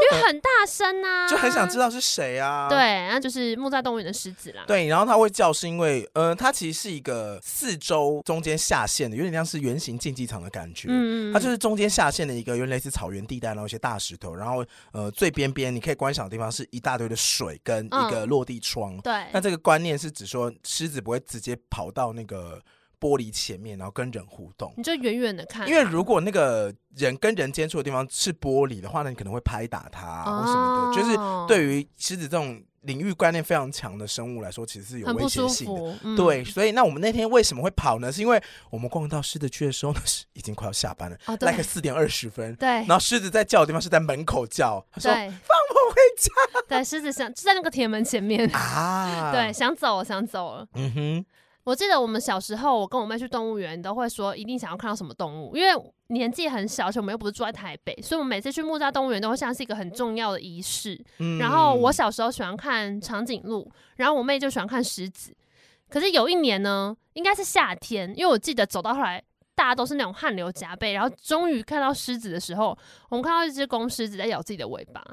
[0.00, 2.68] 因为很大声啊，就很想知道是谁啊。
[2.68, 4.64] 对，那就是木栅动物园的狮子啦。
[4.66, 10.88] 对，然后它会叫是因为，呃，它其实是一个四周中间下陷的，有点像是圆形竞技场的感觉。
[10.90, 18.96] 嗯，它就是中间下陷的一个，有点类似草原地带，然后一些大石头，然后呃最边边你可以观赏的地方是一大堆的水跟一个落地窗。
[18.96, 22.60] 嗯、对，那这个观念是指说狮子不会直接跑到那个。
[23.00, 25.68] 玻璃前面，然后跟人互动，你就远远的看。
[25.68, 31.00] 因为如果那个人跟人接触的地方是玻璃的话，那你可能会拍打他或什么的。
[31.00, 35.98] 就是对于狮子这种领域观念非常强的生物来说，其实是有危险性的。
[36.02, 38.10] 嗯、对，所以那我们那天为什么会跑呢？
[38.10, 42.54] 是因为我们逛到狮子区的时候呢，是已经快要下班了，大概四点二十分。
[42.56, 46.32] 对，然后狮子在叫的地方是在门口叫，他说：“放我回家。”
[46.68, 50.66] 对，狮子想就在那个铁门前面啊， 对，想走想走了。
[50.74, 51.26] 嗯哼。
[51.68, 60.98] 我记得我们小时候，我跟我妹去动物园，都会说一定想要看到什么动物，因为年纪很小，而且我们又不是住在台北，所以我们每次去木栅动物园都会像是一个很重要的仪式。
[61.18, 65.36] 嗯、然后我小时候喜欢看长颈鹿，然后我妹就喜欢看狮子。
[65.90, 69.22] 可是有一年呢，应该是夏天，因为我记得走到后来，
[69.54, 72.74] 大家都是那种汗流浃背，然后终于看到狮子的时候，
[73.10, 75.04] 我们看到一只公狮子在咬自己的尾巴，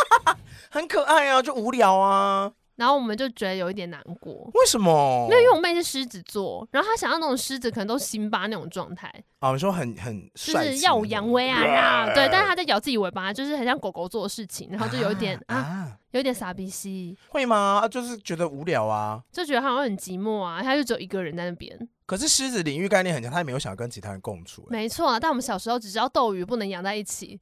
[0.68, 2.52] 很可爱啊，就无聊啊。
[2.76, 4.50] 然后我们就觉得有一点难过。
[4.54, 5.26] 为什么？
[5.28, 9.12] 没有，因为我妹是狮子座，然后她想要那种狮子可能都辛巴那种状态。
[9.40, 15.56] 哦，你说很很就是耀武扬威啊，对，但是她在咬自己尾巴，就是很像狗狗做的事情，然后就有一点啊。
[15.56, 17.88] 啊有点傻逼兮，会吗？
[17.90, 21.76] 就是觉得无聊啊，就觉得好像很寂寞啊，他就只有一个人在那边。
[22.06, 24.64] 可是狮子领域概念很强，他也没有想跟其他人共处。
[24.70, 27.40] 没错啊，但我们小时候只知道斗鱼不能养在一起。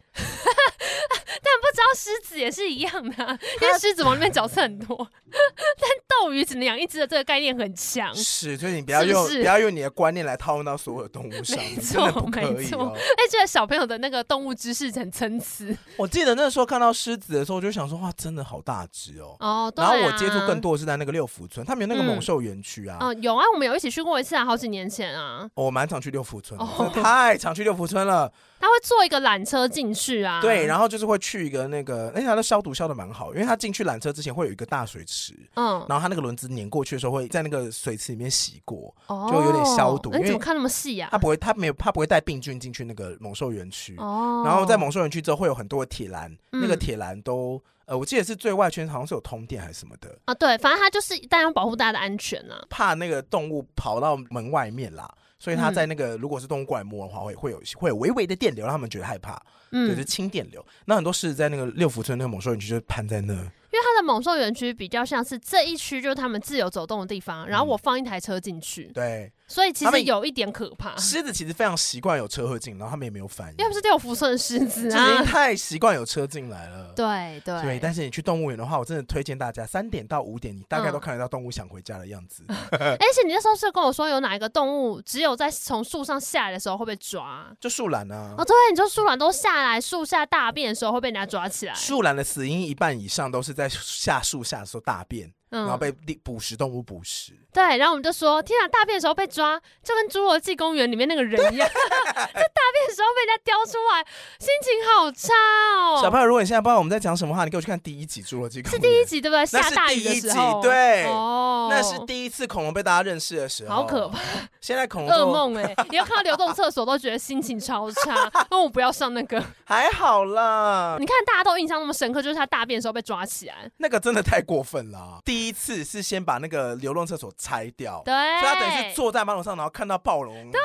[1.45, 4.97] 但不知道狮子也是一样的，啊，因为狮子王里面角色很多，
[5.31, 8.15] 但斗鱼只能养一只的这个概念很强。
[8.15, 12.93] 是，所以你不要用不要用你的观念来套用到所有动物上，没错，不可以哦。
[12.95, 15.65] 哎，这个小朋友的那个动物知识很参差。
[15.99, 19.37] 我记得那时候看到狮子的时候，我就想说哇，真的好大只哦。
[19.41, 22.99] 哦，对啊，然后我接触更多的是在那个六福村，他们有那个猛兽园区啊。
[23.01, 25.49] 嗯，有啊，我们有一起去过一次啊，好几年前啊。
[25.55, 28.33] 我蛮常去六福村，哦，太常去六福村了。
[28.63, 40.13] 他会坐一个缆车进去啊，对，然后就是会去一个那个，哎，他的消毒消的蛮好，因为他进去缆车之前会有一个大水池，嗯，然后他那个轮子碾过去的时候会在那个水池里面洗过，哦，就有点消毒。
[40.13, 41.09] 你怎么看那么细啊？
[41.11, 55.13] 他不会，他没有，他不会带病菌进去那个猛兽园区，哦，然后在猛兽园区之后会有很多的铁栏，嗯，那个铁栏都，呃，我记得是最外圈好像是有通电还是什么的啊，对，反正他就是当然保护大家的安全啊，怕那个动物跑到门外面啦。
[55.43, 60.65] 所以他在那个，如果是动物过来摸的话，会会有会有微微的电流，让他们觉得害怕，嗯，就是轻电流。
[60.85, 63.33] 那很多狮子在那个六福村那个猛兽园区就盘在那。
[63.35, 70.97] 因为它的猛兽园区比较像是这一区就是他们自由走动的地方，然后我放一台车进去，嗯，对，所以其实有一点可怕。
[70.97, 73.55] 狮子其实非常习惯有车会进，然后他们也没有反应。
[73.59, 76.93] 要不是掉福村的狮子啊，太习惯有车进来了。
[76.95, 82.45] 对对对，但是你去动物园的话，我真的推荐大家三点到五点，你大概都看得到动物想回家的样子。
[82.49, 87.51] 而、 嗯、且你那时候是跟我说，有哪一个动物只有在从树上下来的时候会被抓？
[87.59, 88.35] 就树懒啊！
[88.37, 91.75] 哦，对，你说树懒都下来树下大便的时候会被人家抓起来。
[91.75, 94.43] 树懒的死因一半以上都是在下树。
[94.43, 97.33] 下的时候大便，然后被捕食动物捕食。
[97.53, 104.05] 对，然后我们就说：天啊，大便的时候被抓，就跟侏罗纪公园里面那个人一样， 在大便的时候被人家叼出来，
[104.39, 105.33] 心情好差
[105.77, 106.01] 哦。
[106.03, 109.45] 小朋友，如果你现在不知道我们在讲什么话，你给我去看第一集《侏罗纪公园》，是第一集对不对？
[109.45, 114.19] 下大雨的时候，对，哦，那是第一次恐龙被大家认识的时候，好可怕。
[114.63, 120.97] 现在恐 龙噩梦哎，你要看到流动厕所都觉得心情超差，那我不要上那个， 还好啦。
[120.99, 125.21] 你看大家都印象那么深刻，就是他大便的时候被抓起来，那个真的太过分了。
[125.25, 128.15] 第一次是先把那个流动厕所拆掉，对。
[128.41, 130.61] 所以他等于是坐在马桶上，然后看到暴龙，对，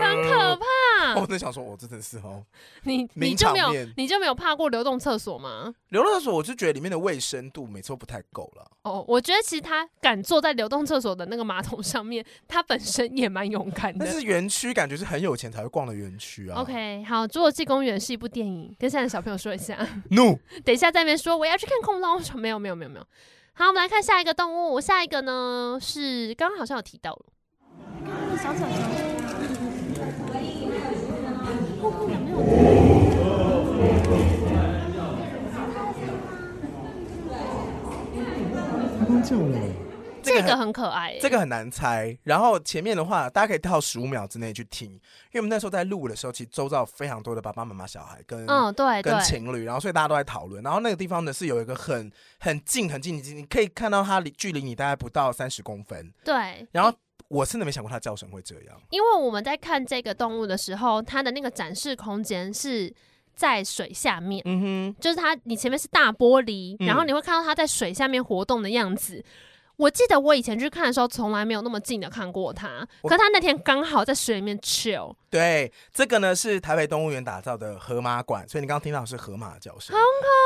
[0.00, 1.20] 很可怕。
[1.20, 2.44] 我在想说，我真的是哦，
[2.84, 5.74] 你你就没有你就没有怕过流动厕所吗？
[5.88, 8.70] 流动厕所，我就觉得里面的卫生度每次都不太够了。
[8.82, 14.04] 哦，我觉得其实他敢坐在流动厕所的那个马桶上面，他本身也蛮勇敢的。
[14.06, 16.60] 但是园区感觉是很有钱才会逛的园区啊。
[16.60, 19.76] OK，好，《侏罗纪公园》是一部电影，跟现在的小朋友说一下。
[20.10, 23.06] No， 等一下在那边说我要去看恐龙，没有没有没有没有。
[23.54, 24.80] 好，我们来看下一个动物。
[24.80, 27.26] 下一个呢是刚刚好像有提到了，
[28.38, 28.76] 小小小。
[38.98, 39.81] 他刚叫了。
[40.22, 42.16] 这个很可爱，这个很难猜。
[42.22, 45.00] 然后前面的话，大家可以跳十五秒之内去听，因
[45.34, 50.62] 为我们那时候在录的时候，其实周遭非常多的爸爸妈妈、小孩跟嗯对跟情侣，然后所以大家都在讨论。
[50.62, 56.12] 然后那个地方呢是有一个很很近很近，你可以看到它离距离你大概不到三十公分。
[56.24, 56.66] 对。
[56.72, 56.92] 然后
[57.28, 62.92] 我真的没想过它叫声会这样，因为我们在看这个动物的时候，它的那个展示空间是
[63.34, 69.24] 在水下面，嗯哼，就是它你前面是大玻璃，然后你会看到它在水下面活动的样子。
[69.76, 72.86] 我记得我以前去看的时候，从来没有那么近的看过它。
[73.02, 75.14] 可是它那天刚好在水里面 chill。
[75.30, 79.96] 对，这个呢是台北动物园打造的河马馆，所以你刚刚听到是河马的叫声。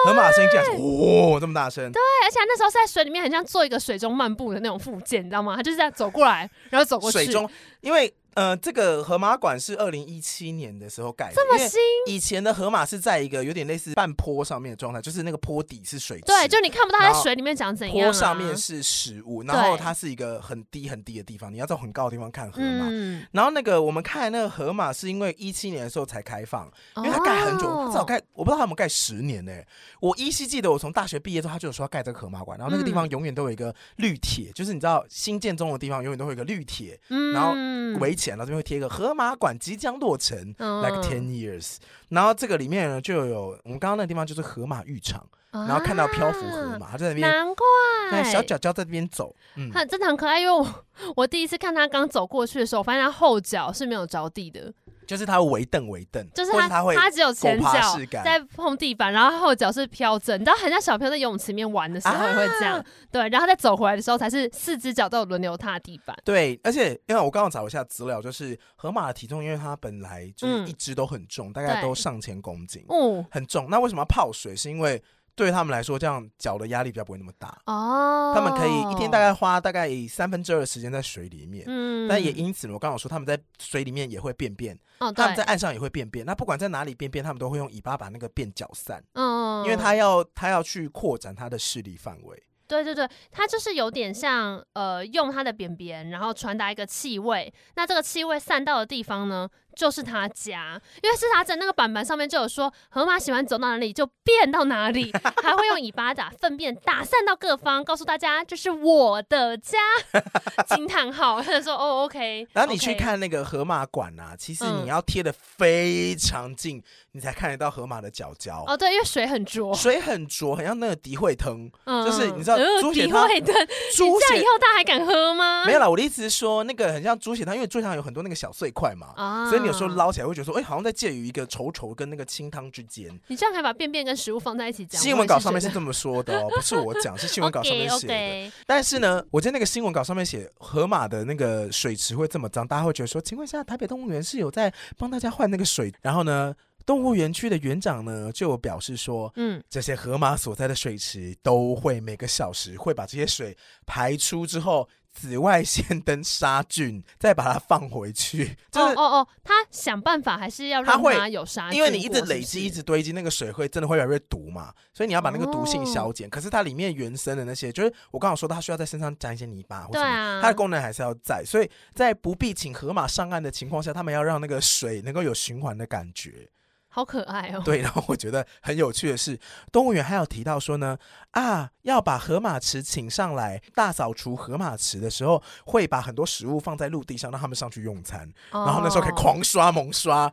[0.06, 1.90] 河马声音竟然是哦这么大声。
[1.92, 5.54] 对，而且那时候在水里面很像做一个水中漫步的那种附件，你知道吗？
[5.56, 7.18] 它就是这样走过来，然后走过去。
[7.18, 7.48] 水中，
[7.80, 8.14] 因为。
[8.36, 11.80] 呃，这个河马馆是二零一七年的时候盖的，这么新。
[12.06, 18.12] 以前的河马是在一个有点类似半坡上面的状态，就是那个坡底是水池，对，就你看不到它在水里面长怎样，啊。
[18.12, 22.86] 坡上面是食物，然后它是一个很低很低的地方，你要在很高的地方看河马。
[22.90, 29.52] 嗯、然后那个我们看那个河马是因为一七年的时候才开放，因为它盖很久，哦、至少盖我不知道它有没有盖十年呢。
[29.98, 37.54] 我依稀记得我从大学毕业之后，他就有说要盖这个河马馆，然后那个地方永远都有一个绿铁，嗯、就是你知道新建中的地方永远都会有一个绿铁，嗯、然后
[37.98, 39.14] 围起来，然后这边会贴一个河。
[39.14, 41.76] 马馆即将落成，like ten years。
[42.10, 47.66] 然后这个里面呢，就有我们刚刚那个地方就是河马浴场，然后看到漂浮河马在那边，难怪
[48.10, 50.40] 那小脚脚在那边走，嗯，真的很可爱。
[50.40, 50.84] 因为我
[51.16, 54.72] 我第一次看他刚走过去的时候，我发现他后脚是没有着地的。
[55.06, 66.16] 就是它会微蹬微蹬，就是它它会它只有前脚在碰地板，然后后脚是飘着，你知道很像小朋友在游泳池里面玩的时候也会这样，啊、对，然后再走回来的时候才是四只脚都有轮流踏地板。
[66.24, 73.68] 对，而且因为我刚刚找了一下资料，就是河马的体重，因为它本来就是一只都很重，嗯、大概都上千公斤，嗯，很重。
[73.70, 74.56] 那为什么要泡水？
[74.56, 75.02] 是因为
[75.36, 78.32] 对他们来说，这样脚的压力比较不会那么大哦。
[78.34, 86.24] 他们可以一天大概花大概三分之二的时间在水里面，嗯，但也因此，我刚刚说他们在水里面也会便便，哦，他们在岸上也会便便。
[86.24, 92.42] 那不管在哪里便便，他们都会用尾巴把那个便搅散，嗯，因为他要他要去扩展他的势力范围。
[92.68, 97.54] 对对对，它就是有点像呃，用它的便便，然后传达一个气味。
[97.76, 100.80] 那这个气味散到的地方呢，就是他家。
[101.02, 105.12] 因为是他在那个板板上面就有说，河马喜欢走到哪里就变到哪里，
[105.44, 109.78] 还会用尾巴打粪便打散到各方，告诉大家这是我的家。
[110.74, 112.48] 惊叹号，他就说哦，OK。
[112.54, 116.78] 然后你去看那个河马馆啊，其实你要贴的非常近。
[116.78, 116.82] 嗯
[117.16, 123.54] 你才看得到河马的脚脚哦，对，因为水很浊，水很浊，很像那个芦荟汤，嗯、就是你知道猪血汤，芦荟汤，
[123.96, 125.64] 猪血以后大家还敢喝吗？
[125.64, 133.08] 没有啦，我的意思是说，那个很像猪血汤，因为猪血汤有很多那个小碎块嘛，啊、所以你有时候捞起来会觉得说，哎、欸，好像在介于一个稠稠跟那个清汤之间。
[133.26, 135.00] 你这样可以把便便跟食物放在一起讲。
[135.00, 138.14] 新闻稿上面是这么说的哦，不是我讲，是 新闻稿上面写的。
[138.14, 145.92] Okay, okay 但是呢，我在那个新闻稿上面写河马的那个水池会这么脏，大家会觉得说，请问一下，台北动物园是有在帮大家换那个水？
[146.02, 146.54] 然后呢？
[146.84, 158.56] 动物园区的园长呢，就表示说，嗯，这些河马所在的水池都会每个小时会把这些水排出之后，紫外线灯杀菌，再把它放回去。
[158.70, 166.28] 就是、哦哦哦，他想办法还是要让它有杀菌，因为你一直累积、一直堆积，那个水会真的会越来越毒嘛，所以你要把那个毒性消减。
[166.28, 171.42] 哦、可是它里面原生的那些，就是我刚刚说它需要在身上沾一些泥巴或什么，啊、它的功能还是要在。
[171.44, 176.48] 所以在不必请河马上岸的情况下，他们要让那个水能够有循环的感觉。
[176.96, 177.60] 好可爱哦！
[177.62, 179.38] 对， 然后我觉得很有趣的是，
[179.70, 180.96] 动物园还有提到说呢，
[181.32, 190.32] 啊，要把河马池请上来大扫除河马池的时候，会把很多食物放在陆地上，让他们上去用餐，哦、然后那时候可以狂刷猛刷。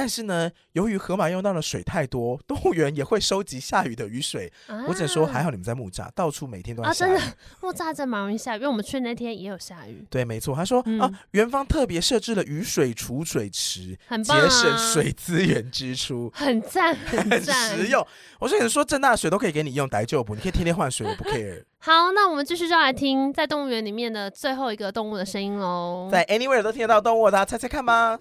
[0.00, 4.50] 但是呢，由于河马用到的水太多，动物园也会收集下雨的雨水。
[4.66, 7.10] 啊、我只能说，还好你们在木栅，到处每天都在下雨。
[7.10, 10.06] 啊，真的，木栅真蛮容易下雨，因为我们去那天也有下雨。
[10.08, 10.56] 对，没错。
[10.56, 18.06] 他说、嗯、啊，园方特别设置了雨水储水池，很棒啊、节省水资源支出， 很赞，很实用。
[18.38, 21.62] 我说你说正大的水都可以给你用，来就不，你可以天天换水，我不 care。
[21.80, 26.08] 好，那我们继续就来听在动物园里面的最后一个动物的声音喽。
[26.10, 28.18] 在 Anywhere 都听得到动物，大家猜猜看吧。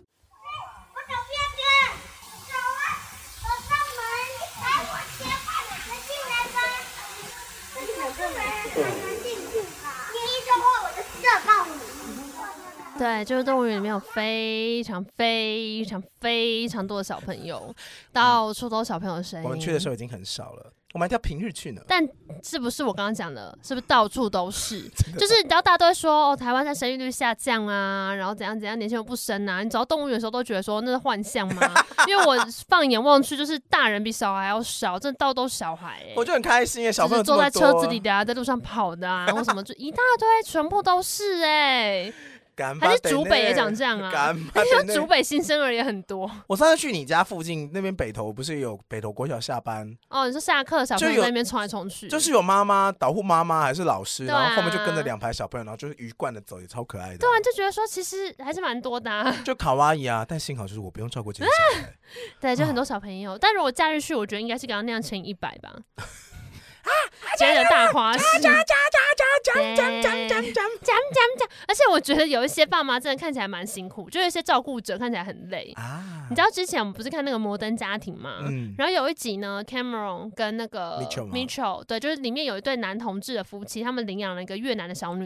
[12.99, 17.73] 对，就是动物园里面有非常非常非常多的小朋友，
[18.11, 19.45] 到处都是小朋友的声音。
[19.45, 21.81] 我们去的时候已经很少了，我们还要平日去呢。
[21.87, 22.05] 但
[22.43, 24.81] 是不是我刚刚讲的，是不是到处都是？
[25.17, 29.63] 就是你知道，大家都会说哦，台湾在生育率下降啊，然后怎样怎样，年轻人不生啊。
[29.63, 31.73] 你走到动物园的时候，都觉得说那是幻象吗？
[32.05, 32.35] 因为我
[32.67, 36.13] 放眼望去，就是大人比小孩还要少，真的到处都是小孩、欸。
[36.17, 42.13] 我就很开心耶，小朋友坐在车子里的啊，在路上跑的啊，或什么就 一大堆，全部都是哎、欸。
[42.79, 44.33] 还是竹北也长这样啊？
[44.35, 46.29] 因为竹北新生儿也很多。
[46.47, 49.97] 我上次去你家附近那边北头，不是有北头国小下班？
[50.09, 57.17] 哦，你说下课小朋友在那边冲来冲去，就是有妈妈导护妈妈还是老师，然后后面就跟着两排小朋友，然后就是鱼贯的走，也超可爱的。
[57.17, 59.09] 对啊，就觉得说其实还是蛮多的。
[59.09, 61.93] 啊就卡哇伊啊，但幸好就是我不用照顾这些小孩。
[62.41, 63.37] 对，就很多小朋友。
[63.37, 65.75] 但如果假日去，我觉得应该是刚刚那样乘以一百吧。
[66.89, 68.11] 啊真的大花
[71.37, 75.73] 讲而且我觉得有一些爸妈真的看起来蛮辛苦就有一些照顾者看起来很累
[76.29, 78.39] 你知道之前我们不是看那个摩登家庭嘛
[78.77, 80.99] 然后有一集呢 cameron 跟那个
[81.31, 85.25] mitchell 对就是里面有一对男同志的夫妻他们领养了一个越南的小女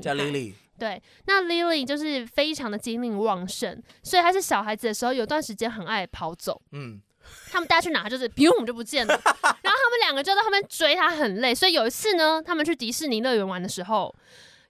[0.78, 7.02] 对那 lily 就是非常的精力旺盛所以她是小孩子的时候有段时间很爱跑走嗯。
[7.52, 9.14] 他们带他去哪，就是砰就不见了。
[9.44, 11.54] 然后他们两个就在后面追他，很累。
[11.54, 14.14] 所以有一次呢，他们去迪士尼乐园玩的时候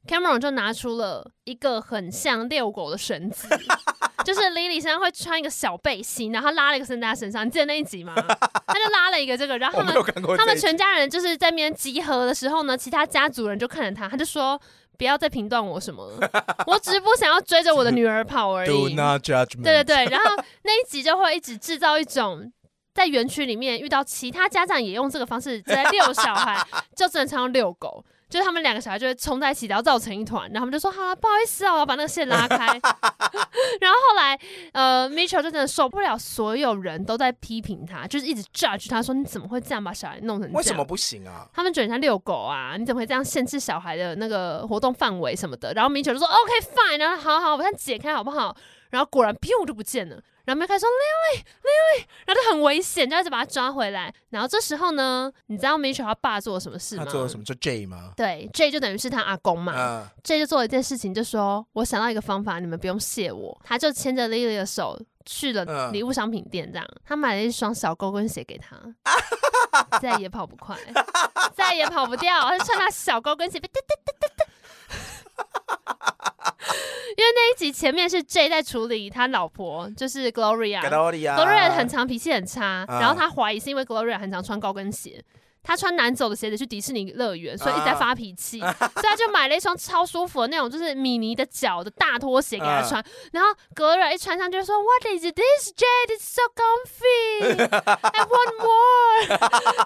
[0.07, 3.47] ，Cameron 就拿出了一个很像遛狗的绳子，
[4.25, 7.45] 就是 Lily 身上会穿一个小背心，然后拉了一个绳在他身上。
[7.45, 8.13] 你记得那一集吗？
[8.15, 14.59] 他就拉了一个这个，然后他们他们全家人就是在那边集合的时候呢，其他家族人就看着他，他就说。
[15.03, 16.31] 不要再评断我什么了，
[16.65, 18.69] 我只是不想要追着我的女儿跑而已。
[18.69, 19.63] Do not judge me。
[19.65, 20.29] 对对对，然后
[20.63, 22.49] 那一集就会一直制造一种
[22.93, 28.05] 在园区里面遇到其他家长也用这个方式在遛小孩，就正常遛狗。
[28.33, 32.65] 就是他们两个小孩就会冲在一起，然后造成一团，然后他们就说：“好了，不好意思啊，我要把那个线拉开。”
[33.79, 34.39] 然后后来，
[34.71, 40.53] 呃，Mitchell 就真的受不了，所有人都在批评他，就是一直 judge 他说：“你怎么会这样把小孩弄成这样？
[40.55, 41.47] 为什么不行啊？
[41.53, 48.55] 他们觉得像遛狗啊，你怎么会这样限制小孩的那个活动范围什么的？”然后 Mitchell 就说：“OK fine，然后好好，我先解开好不好？”
[48.93, 50.21] 然后果然，噗就不见了。
[50.45, 54.13] 然后没开始说 Lily，Lily，然后就很危险，就一直把他抓回来。
[54.29, 57.05] 然后这时候呢，你知道 Mitchell 他爸做了什么事吗？
[57.05, 57.43] 他做了什么？
[57.43, 58.11] 就 Jay 吗？
[58.15, 59.73] 对，Jay 就等于是他阿公嘛。
[59.73, 66.85] Uh, Jay 就做了一件事情，就说：“我想到一个方法，你们不用谢我。”他就牵着 Lily 的手去了礼物商品店，这样。
[67.05, 68.77] 他买了一双小高跟鞋给他，
[70.01, 70.77] 再也跑不快，
[71.55, 72.41] 再也跑不掉。
[72.41, 74.45] 他就穿他小高跟鞋，哒哒哒哒哒。
[77.15, 85.23] 因为那一集前面是 Jay 在处理他老婆，就是 Gloria，Gloria Gloria 很长脾气很差，然后他怀疑是因为 Gloria 很常穿高跟鞋。
[85.63, 93.01] 他穿难走的鞋子去迪士尼乐园，所以一直在发脾气，啊、所以他就买了一双超舒服的那种，就是米妮的脚的大拖鞋给他穿。
[93.01, 96.11] 啊、然后格瑞一穿上就说：“What is this, Jade?
[96.11, 97.67] It's so comfy.
[98.11, 99.37] I want more。”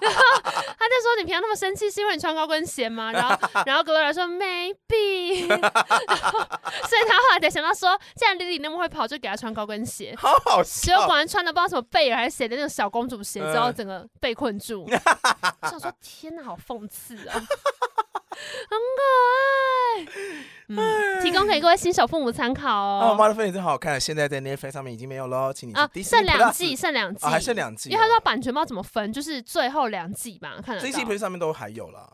[0.02, 5.48] 然后他就说：“你平常那么生气，是因为你穿高跟鞋吗？” 然后，然后格瑞说：“Maybe。
[5.48, 10.88] ”所以他后来才想到说：“既然 Lily 那么会跑，就给他穿高跟鞋。”好好笑。
[10.88, 14.88] 结果果然穿的不知道什么贝尔还是谁的那种小公主鞋，之后整个被困住。
[15.68, 19.01] 我想说， 天哪，好讽刺啊， 很可
[19.36, 20.05] 爱。
[20.70, 23.15] 嗯，提供给各位新手父母参考哦。
[23.22, 30.88] 《Modern Family》真好看，现在在 Netflix 上面已经没有喽，请你啊，剩两季，剩两季，还剩两季，因为他说版权不知道怎么分，就是最后两季吧，看得到。
[30.88, 32.11] Disney+ 上面都还有啦。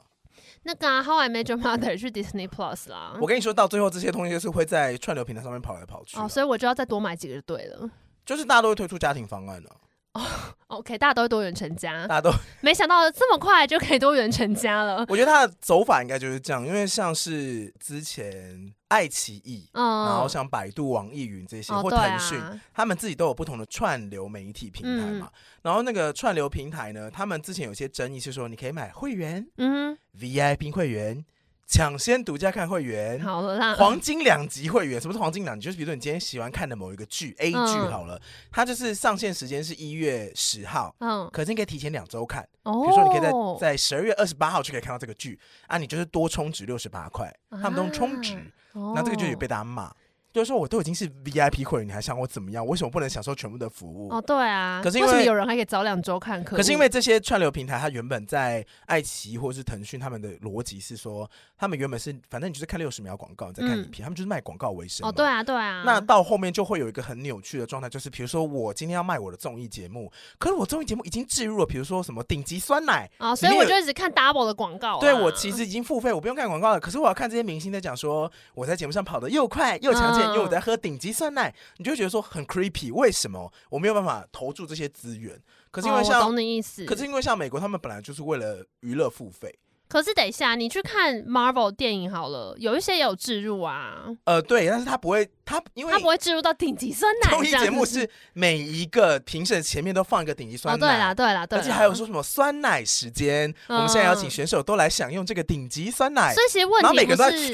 [0.65, 3.17] 那个《How I Met Your Mother》是 Disney Plus 啦。
[3.19, 6.17] 我跟你说到最后，这些东西就是会在串流平台上面跑来跑去。
[6.17, 7.89] 哦，所以我就要再多买几个就对了。
[8.25, 9.69] 就是大家都会推出家庭方案了。
[10.14, 10.22] 哦、
[10.68, 15.03] oh,，OK，大家都会多元成家，大家都没想到这么快就可以多元成家了。
[15.09, 25.32] 我觉得他的走法应该就是这样，因为像是之前爱奇艺，嗯，然后像百度、网易云这些，哦、或腾讯，啊、他们自己都有不同的串流媒体平台嘛。
[25.34, 31.26] 嗯、然后那个串流平台呢，他们之前有些争议是说，你可以买会员，嗯，VIP 会员。
[31.74, 33.74] 抢先独家看会员，好了啦。
[33.74, 35.65] 黄金两集会员，什么是黄金两集？
[35.65, 38.21] 就是比如说你今天喜欢看的某一个剧 A 剧，好了，嗯、
[38.51, 42.47] 它就是上线时间是一月十号，嗯，可是你可以提前两周看。
[42.61, 48.38] 哦，比如说你可以在在十二月二十八号就可以看到这个剧，啊，你就是多充值六十八块，他们都充值，
[48.74, 49.91] 那、啊、这个就有被大家骂。
[50.34, 52.65] 就是说，我都已经是 VIP 会员，你还想我怎么样？
[52.65, 54.09] 为什么不能享受全部的服务？
[54.09, 54.81] 哦，对啊。
[54.84, 56.43] 可是因为，为什么有人还可以早两周看？
[56.43, 65.07] 可是因为这些串流平台，它原本在爱奇艺或者是腾讯，他们的逻辑是说，他们原本是反正你就是看六十秒广告，你再看影片，嗯、他们就是卖广告为生。
[65.07, 65.84] 哦，对啊，对啊。
[65.86, 74.99] 那到后面就会有一个很扭曲的状态，就是比如说我今天要卖我的综艺节目，可是我综艺节目已经置入了，比如说什么顶级酸奶哦，所以我就一直看 double 的广告。
[74.99, 76.79] 对，我其实已经付费，我不用看广告了。
[76.79, 80.93] 可是我要看这些明星在讲说，我在节目上跑得又快又强健，嗯、因为我在喝顶。
[81.03, 85.38] 级酸奶，你就觉得说很 creepy，为什么我没有办法投注这些资源？
[85.69, 86.86] 可是因为像，哦、懂你意思。
[86.86, 89.53] 可是因为像美国，他们本来就是为了娱乐付费。
[89.93, 94.05] 可是等一下，你去看 Marvel 电影好了，有一些也有置入啊。
[94.23, 97.29] 呃，对，但是他不会，他因为他不会置入到顶级酸奶。
[97.29, 100.83] 综艺节目是每一个评审前面都放一个顶级酸奶。
[100.83, 101.63] 哦，对啦，对啦，对啦。
[101.63, 106.33] 而且还有说什么酸奶时间，嗯、我们现在邀请选手都来享用这个顶级酸奶。
[106.33, 107.49] 所以其实问题不是，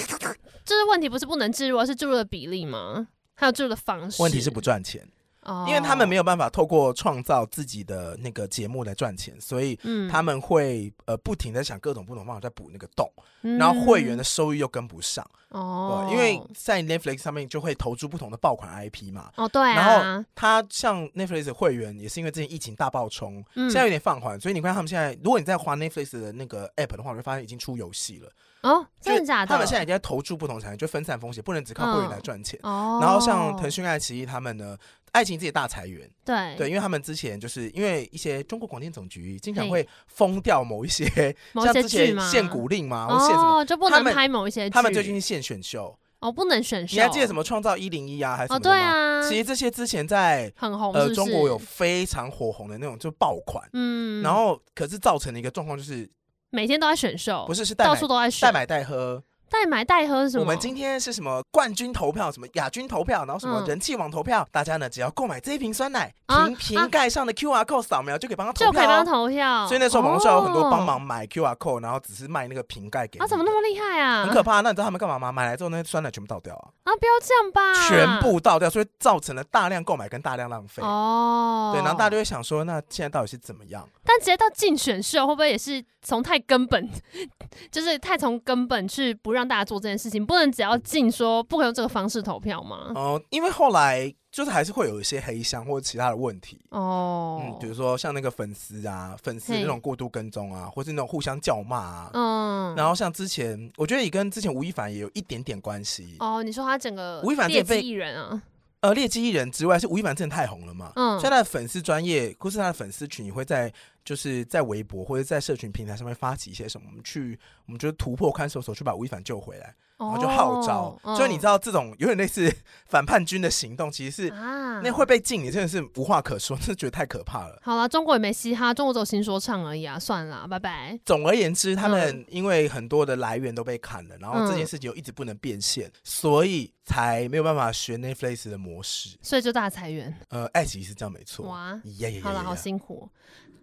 [0.63, 3.05] 就是问题不是不能置入，而是置入的比例吗？
[3.35, 5.05] 还有置入的方式，问题是不赚钱，
[5.49, 9.77] 哦、因为他们没有办法透过创造自己的那个节目来赚钱，所以
[10.09, 15.25] 他们会呃不停的想各种不同方法在补那个洞，嗯、然后会员的收益又跟不上。
[15.49, 28.29] 哦，因为在 Netflix 上面就会投注不同的爆款 IP 嘛，哦对、啊，然后他像 Netflix 的会员也是因为之前疫情大爆冲，嗯、现在有点放缓，所以你看他们现在，如果你在花 Netflix 的那个 App 的话，你会发现已经出游戏了。
[28.61, 29.47] 哦，真的假的？
[29.47, 32.59] 他们现在已经在投注不同产业，就分散风险，不能只靠会员来赚钱。
[32.61, 34.77] 哦，然后像腾讯、爱奇艺他们呢，
[35.11, 36.09] 爱奇艺自己大裁员。
[36.25, 41.05] 对对，因为他们之前就是因为一些中国广电总局经常会封掉某一些，
[41.55, 44.69] 像之前限股令嘛，或限什么，就不能拍某一些。
[44.69, 46.95] 他们最近是限选秀，哦，不能选秀。
[46.95, 48.59] 你还记得什么创造一零一啊，还是什么？
[48.59, 53.67] 对啊，其实这些之前在很红，呃，中国有非常火红的那种，就爆款。
[53.73, 56.09] 嗯，然后可是造成的一个状况就是。
[56.51, 60.43] 每天都在选秀，不是，是到处都在选，代买代喝，代买代喝是什么？
[60.43, 69.67] 我们今天是什么冠军投票，什么亚军投票，然后什么人气王投票，嗯、大家呢只要购买这一瓶酸奶，瓶瓶盖上的 QR code 扫描就可以帮他投票，就可以帮投票。
[69.67, 73.23] 所以那时候网络上有很多帮忙买 QR code，然后只是卖那个瓶盖给你。
[73.23, 74.23] 啊，怎么那么厉害啊？
[74.23, 74.61] 很可怕。
[74.61, 75.31] 那你知道他们干嘛吗？
[75.31, 76.69] 买来之后那些酸奶全部倒掉啊！
[76.83, 77.87] 啊，不要这样吧！
[77.87, 80.83] 全部倒掉，所以造成了大量购买跟大量浪费。
[80.83, 83.87] 哦，对，然后大家就会想说，那现在到底是怎么样？
[84.03, 86.89] 但直接到竞选秀会不会也是从太根本，
[87.71, 90.25] 就是太从根本去不让大家做这件事情？
[90.25, 92.91] 不能只要进说不可以用这个方式投票吗？
[92.95, 106.43] 哦、呃，因为后来就是还是会有一些黑箱或者其他的问题哦，嗯，比如说像那个粉丝啊，粉丝那种过度跟踪啊，或是那种互相叫骂啊，嗯，然后像之前，我觉得也跟之前吴亦凡也有一点点关系哦。
[106.43, 108.41] 你说他整个吴亦凡这被艺人啊，
[108.81, 113.73] 呃，劣迹艺人之外，是吴亦凡真的太红了嘛，嗯，所以他的粉丝专业或是他的粉丝群也会在。
[114.03, 120.99] 就是在微博或者在社群平台上面发起一些什么，我们去，我们就突破看守所去把吴亦凡救回来，然后就号召。
[121.15, 122.51] 所以你知道这种有点类似
[122.87, 127.59] 反叛军的行动，其实是啊那会被禁，你真的是无话可说，真的觉得太可怕了。
[127.61, 130.97] 好了，中国也没嘻哈，中国只有新说唱而已啊，算了，拜拜。
[131.05, 140.15] 总而言之，他们因为很多的来源都被砍了，然后这件事情又一直不能变现，所以才没有办法学 Netflix 的模式，所以就大裁员。
[140.29, 141.45] 呃，爱奇艺是这样没错。
[141.45, 141.79] 哇，
[142.23, 143.09] 好了，好辛苦。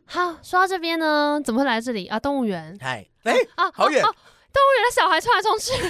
[0.07, 2.19] 好，说到这边呢，怎么会来这里啊？
[2.19, 2.77] 动物园。
[2.81, 4.01] 嗨，哎啊，好远！
[4.03, 5.73] 动物园的小孩冲来冲去。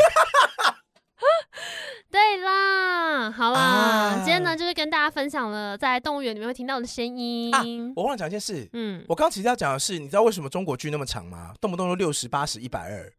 [2.10, 7.54] 对啦，好啦，啊、今天呢就是跟大家分享了在动物园里面会听到的声音。
[7.54, 7.62] 啊、
[7.94, 11.52] 我忘了讲一件事，嗯，我刚刚其实要讲的是，你知道为什么中国剧那么长吗？
[11.60, 13.12] 动不动就六十八十一百二。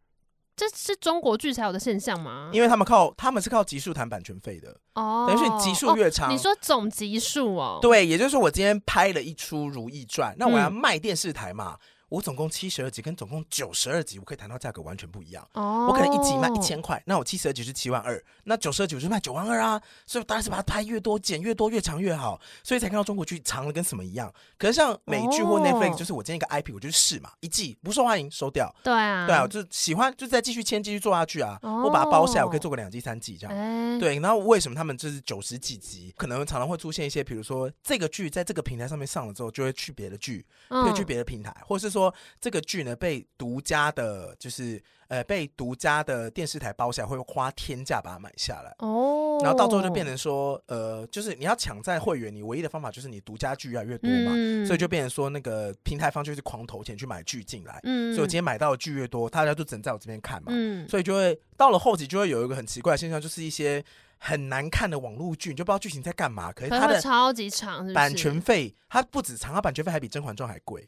[0.57, 2.49] 这是中国剧才有的现象吗？
[2.51, 11.77] 因为他们靠他们是靠集数谈版权费的哦，等于是你集数越长，哦，你说总集数哦，对，也就是说我今天拍了一出《如懿传》，那我要卖电视台嘛。
[11.79, 15.45] 嗯我总共七十二集，跟总共九十二集，我可以谈到价格完全不一样。
[15.53, 19.81] 哦，我可能一集卖一千块，那我七十二集是七万二，那九十二集就卖九万二啊。
[20.05, 22.39] 所以当然是把它拍越多，剪越多，越长越好。
[22.63, 24.33] 所以才看到中国剧长的跟什么一样。
[24.57, 28.73] 可是像美剧或 Netflix，就是我今天一个 IP，我就试嘛，一季不受欢迎收掉。
[28.83, 31.59] 对啊，对啊，就喜欢就再继续签，继续做下去啊。
[31.61, 33.99] 我把它包下来，我可以做个两季、三季这样。
[33.99, 41.96] 对，然后为什么他们就是九十几集，可能常常会出现一些，比如说这个剧在这个平台上面上了之后，就会去别的剧，会去别的平台，或者是说
[42.39, 42.83] 这个剧。
[42.87, 49.37] 呢被独家的，就是呃被独家的电视台包下来，会花天价把它买下来哦。
[49.41, 57.79] 然后到最后就变成说，呃，就是你要抢在会员，你唯一的方法就是你独家剧越来越多嘛，嗯、所以就变成说那个平台方就是狂投钱去买剧进来。
[57.83, 60.47] 嗯，所以我今天买到的剧越多，大家就只能在我这边看嘛。
[60.51, 63.83] 嗯，所以就会到了后期就会有一个很奇怪的现象，就是一些。
[64.19, 66.51] 很难看的网络剧，你就不知道剧情在干嘛。
[66.51, 70.87] 可是它的超级长，版权费它不止长，它版权费还比《甄嬛传》还贵。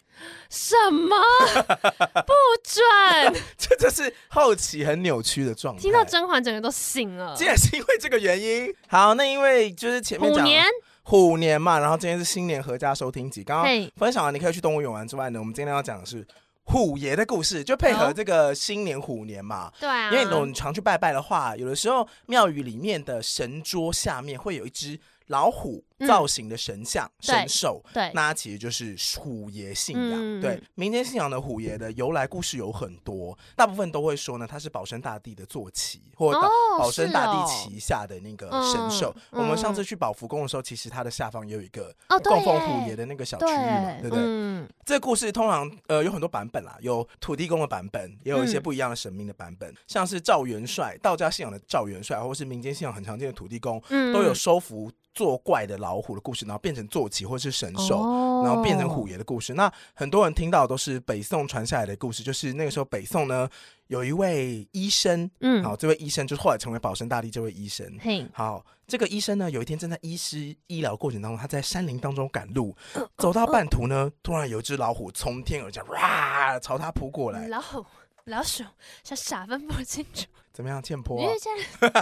[0.50, 1.16] 什么？
[2.26, 3.44] 不准！
[3.58, 5.82] 这就是后期很扭曲的状态。
[5.82, 8.74] 听到甄嬛整个都醒了，竟然是因为这个原因。
[8.88, 10.66] 好，那因为就是前面讲虎年，
[11.04, 13.44] 虎年嘛，然后今天是新年合家收听集。
[13.44, 16.26] 刚刚分享完你可以去动物园玩之外呢，我们今天要讲的是。
[16.70, 25.00] 虎爷的故事就配合这个新年虎年嘛，对啊，因为你常去拜拜的话，有的时候庙宇里面的神桌下面会有一只
[25.30, 25.84] 老虎。
[26.08, 30.18] 造型的神像、嗯、神兽，对，那其实就是虎爷信仰。
[30.18, 36.40] 嗯、对，民间信仰的虎爷的由来故事有很多，大部分都会说呢，他是保生大帝的坐骑，或者
[36.78, 39.10] 保生大帝旗下的那个神兽。
[39.10, 39.16] 哦。
[39.32, 44.24] 哦、我们上次去保福宫的时候，其实它的下方也有一个供奉虎爷的那个小区域嘛，对，对不对？
[44.26, 54.90] 嗯、这个故事通常呃有很多版本啦，有土地公的版本，也有一些不一样的神明的版本，嗯、像是赵元帅，道家信仰的赵元帅，或是民间信仰很常见的土地公，嗯、都有收服
[55.20, 59.54] 作怪的老虎的故事，然后变成坐骑或是神兽，哦、然后变成虎爷的故事。
[59.54, 63.50] 那很多人听到都是北宋传下来的故事，就是那个时候北宋呢
[63.88, 67.86] 有一位医生，嗯，好，这位医生就是后来成为保生大帝这位医生。
[68.00, 72.74] 嘿，好，这个医生呢有一天正在医师医疗过程当中，他在山林当中赶路，
[73.20, 77.46] 走到半途呢，突然有一只老虎从天而降，哇，朝他扑过来。
[77.50, 77.86] 老虎，
[78.24, 78.64] 老鼠，
[79.04, 80.26] 傻傻分不清楚。
[80.60, 81.32] 怎么样，欠坡、啊？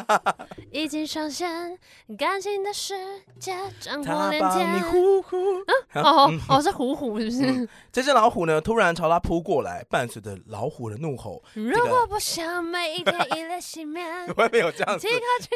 [0.73, 1.77] 已经上线，
[2.17, 2.95] 感情的世
[3.39, 4.81] 界，战火连天。
[4.81, 5.37] 呼呼
[5.93, 7.45] 啊，哦哦，是虎虎，是不是？
[7.45, 11.43] 嗯、这只老虎呢，突然朝他扑过来，伴随着老虎的怒吼。
[11.53, 15.07] 如果不想每一天以泪洗面， 我也没有这样子，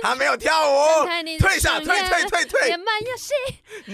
[0.04, 0.76] 他没有跳舞，
[1.40, 2.70] 退下，退退退退。
[2.70, 3.34] 演扮游戏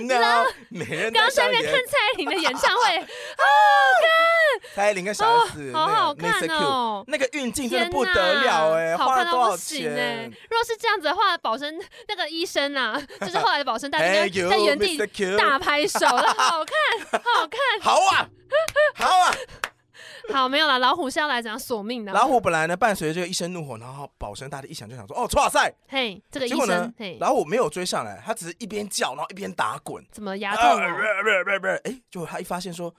[0.04, 1.14] ，no，没人。
[1.14, 3.06] 刚才没看蔡依林的演唱会，好
[4.04, 4.76] 看。
[4.76, 8.97] 蔡依林跟小 S，好好看哦，那个运镜真的不得了哎。
[8.98, 10.26] 好看到不行哎！
[10.26, 14.06] 如果是这样子的话，保生那个医生啊，就是后来的保生大帝
[14.50, 14.98] 在原地
[15.38, 18.30] 大拍手，好看，好看，好啊，
[18.96, 19.34] 好啊！
[20.34, 20.78] 好，没有了。
[20.80, 22.12] 老虎是要来怎样索命的。
[22.12, 30.06] 老虎本来呢，伴随着这个一声怒吼，然后保生大帝一想就想说：“哦，哇塞！”嘿，这个医生，嘿，老虎没有追上来，他只是一边叫，然后一边打滚。
[30.12, 30.82] 怎么牙痛？
[31.86, 32.94] 哎，就他一发现说，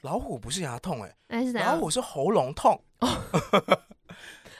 [0.00, 2.82] 老虎不是牙痛，哎，老虎是喉咙痛。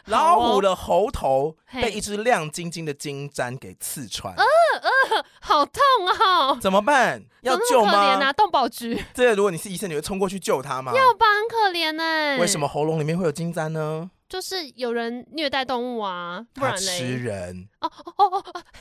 [0.07, 6.59] 老虎的喉头被一只亮晶晶的金簪给刺穿，呃呃，好痛啊！
[6.61, 7.23] 怎么办？
[7.43, 7.93] 要救吗？
[7.93, 9.05] 可怜啊，动保局。
[9.15, 10.93] 这个如果你是医生，你会冲过去救他吗？
[10.95, 12.39] 要吧，很可怜呢。
[12.39, 14.11] 为什么喉咙里面会有金簪呢？
[14.33, 18.45] 就是有人虐待动物啊，不然吃人哦哦哦！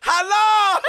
[0.00, 0.80] Hello，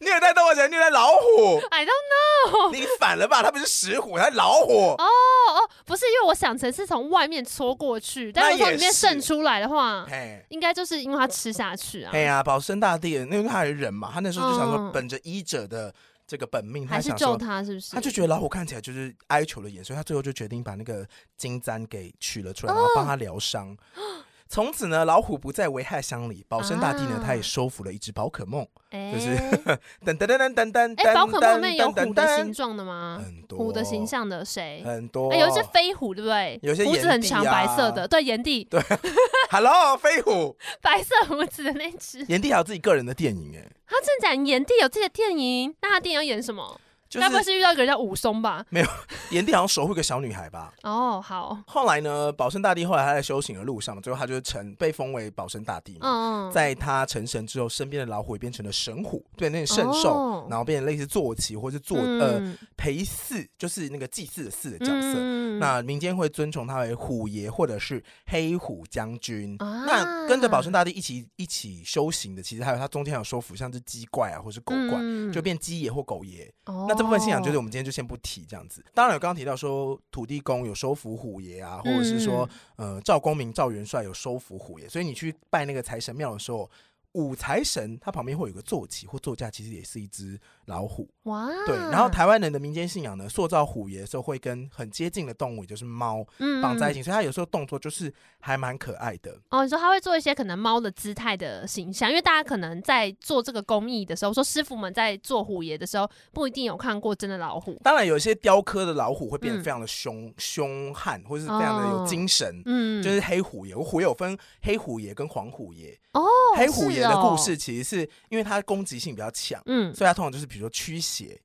[0.00, 1.58] 虐待动物还是虐待老虎？
[1.72, 2.70] I don't know。
[2.70, 3.42] 你反了吧？
[3.42, 4.90] 它不是石虎，它是老虎。
[4.90, 10.06] 哦哦，不是，因为我想成是从外面戳过去，但是从里面渗出来的话，
[10.50, 12.10] 应该就是因为它吃下去啊。
[12.12, 15.94] 哎呀，保生大帝，因为他是人嘛，他那时候就想说，本着医者的。
[16.32, 17.94] 这个本命，他想救他是不是？
[17.94, 21.06] 他就觉得老虎看起来就是哀求的眼，所以他最后就决定把那个
[21.36, 23.76] 金簪给取了出来，然后帮他疗伤。
[24.52, 26.44] 从此呢，老虎不再危害乡里。
[26.46, 29.34] 保生大帝呢，他也收服了一只宝可梦，就是
[30.04, 30.94] 噔噔噔噔噔噔。
[31.02, 33.18] 哎，宝可梦里面有虎的形状的吗？
[33.24, 34.82] 很多虎的形象的谁？
[34.84, 35.34] 很多。
[35.34, 36.60] 有一只飞虎，对不对？
[36.62, 38.06] 有些胡子很长，白色的。
[38.06, 38.62] 对，炎帝。
[38.64, 38.78] 对，
[39.50, 42.22] Hello，飞虎， 白色胡子的那只。
[42.28, 43.66] 炎帝还有自己个人的电影哎。
[43.86, 46.78] 他正讲炎帝有自己的电影，那他电影要演什么？
[47.20, 48.64] 该不会是遇到一个人叫武松吧？
[48.70, 48.86] 没有，
[49.30, 50.72] 炎帝好像守护一个小女孩吧？
[50.82, 51.58] 哦，好。
[51.66, 56.48] 后来呢，保生大帝后来他在修行的路上，最后他就成被封为保生大帝嘛。
[56.48, 65.18] 嗯，在他成神之后，身边的老虎也变成了神虎，对，那个圣兽，然后变成类似坐骑或是坐呃陪祀，就是那个祭祀的祀的角色。
[65.58, 69.56] 那民间会尊崇他为虎爷或者是黑虎将军。
[69.58, 74.98] 那跟着保生大帝一起一起修行的，其实还有他中间有收服像是鸡怪啊，或是狗怪，
[75.32, 76.52] 就变鸡爷或狗爷。
[76.64, 78.84] 那这部分信仰就是我们今天就先不提这样子。
[78.94, 86.70] 当然有刚刚提到说土地公有收服虎爷啊，或者是说呃赵公明赵元帅有收服虎爷，所以你去拜那个财神庙的时候，
[87.12, 90.38] 五财神他旁边会有个坐骑或座驾，其实也是一只。
[90.66, 96.24] 老虎哇，对，然后台湾人的民间信仰呢，塑造虎爷的时候会跟很接近的动物，也就是猫，
[96.60, 99.36] 绑在一起，嗯、所以他有时候动作就是还蛮可爱的。
[99.50, 107.78] 哦，你说他会做一些可能猫的姿态的形象，因为大家可能在做这个工艺的时候，说师傅们在做虎爷的时候，不一定有看过真的老虎。
[107.84, 112.62] 当然，有一些雕刻的老虎会变得非常的凶凶、嗯、悍，或者是非常的有精神。
[112.66, 115.96] 嗯，就是黑虎爷，我虎爷有分黑虎爷跟黄虎爷。
[116.12, 116.22] 哦，
[116.56, 121.40] 黑虎爷的故事其实是因为它攻击性比较强，嗯，所以它通常就是比如说驱邪，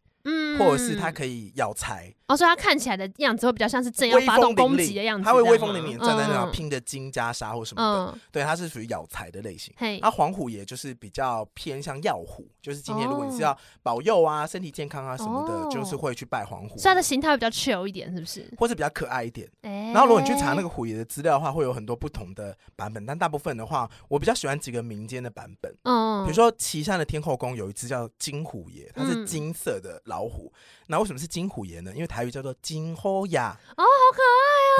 [0.58, 2.14] 或者是它可以咬财。
[2.28, 9.74] 哦，所以它看起来的样子会比较像是正要发动攻击的样子，它会威风凛凛站在那拼着金袈裟或什么的，对，它是属于咬财的类型。
[10.02, 16.78] 那黄虎爷就是比较偏向药虎，就是今天如果你是要保佑啊、身体健康啊什么的，就是会去拜黄虎。
[16.78, 18.46] 所以它的形态会比较 chill 一点，是不是？
[18.58, 19.50] 或者比较可爱一点。
[19.62, 25.74] 然后如果你去查那个虎爷的资料的话，会有很多不同的版本，但大部分的话，我比较喜欢几个民间的版本。
[25.84, 30.47] 嗯，比如说岐山的天后宫有一只叫金虎爷，它是金色的老虎。
[30.88, 31.92] 那为什么是金虎爷呢？
[31.94, 34.22] 因为台语叫做金虎牙哦，好可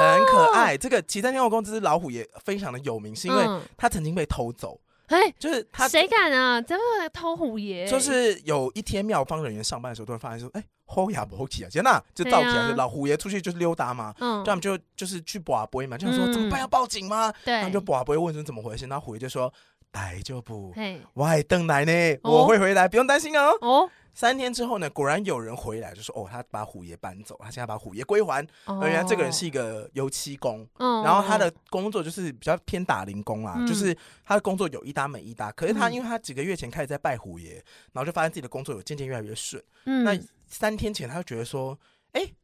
[0.04, 0.76] 爱哦，很可爱。
[0.76, 3.44] 这个旗山天后宫这只老虎也非常的有名，是因为
[3.76, 4.80] 它曾经被偷走。
[5.08, 6.60] 哎，就是他谁敢啊？
[6.60, 7.86] 怎么偷虎爷？
[7.86, 14.14] 就是有一天庙方人员上班的时候，突然发现说，哎，虎牙不起啊，天哪，就造起来，就老虎爷出去就是溜达嘛。
[14.20, 16.60] 嗯，这样就就是去拔杯嘛，就想说怎么办？
[16.60, 17.32] 要报警吗？
[17.42, 19.50] 对，他们就拔杯问说怎么回事，然后虎爷就说，
[19.90, 20.74] 大丈夫，
[21.14, 23.56] 我会回来呢，我会回来，不用担心哦。
[23.60, 23.90] 哦。
[24.14, 28.44] 三天之后呢，果然有人回来，就说：“哦，他把虎爷搬走，他现在把虎爷归还。
[28.64, 35.52] 哦”原来这个人是一个油漆工，哦、然后他的工作就是比较偏打零工啦，嗯、就是他的工作有一搭没一搭。
[35.52, 37.62] 可是他因为他几个月前开始在拜虎爷，
[37.92, 39.62] 然后就发现自己的工作有渐渐越来越顺。
[39.84, 40.18] 嗯、那
[40.48, 41.78] 三天前他就觉得说
[42.12, 42.34] ：“哎、欸。”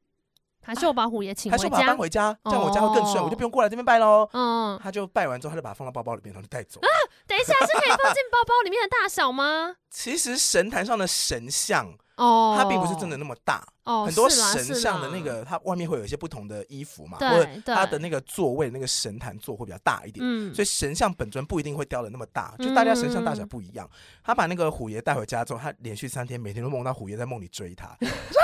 [0.64, 4.28] 还是我把虎爷请回家，还是我把他搬回家，这样我家会更顺，我就不用过来这边拜喽。
[4.32, 6.80] 嗯，他就拜完之后，他就把它放到包包里面，然后就带走。
[6.80, 6.88] 啊，
[7.28, 9.76] 等一下，是可以放进包包里面的大小吗？
[9.90, 11.86] 其实神坛上的神像
[12.16, 14.04] 哦，它并不是真的那么大哦。
[14.04, 20.24] 很多神像的那个，它外面会有一些不同的衣服嘛，或者它的那个座位，那个神坛座会比较大一点。
[20.26, 23.88] 嗯，所以神像本尊不一定会雕的那么大，就大家神像大小不一样。
[24.24, 27.96] 他把那个虎爷带回家之后，他连续三天每天都梦到虎爷在梦里追他。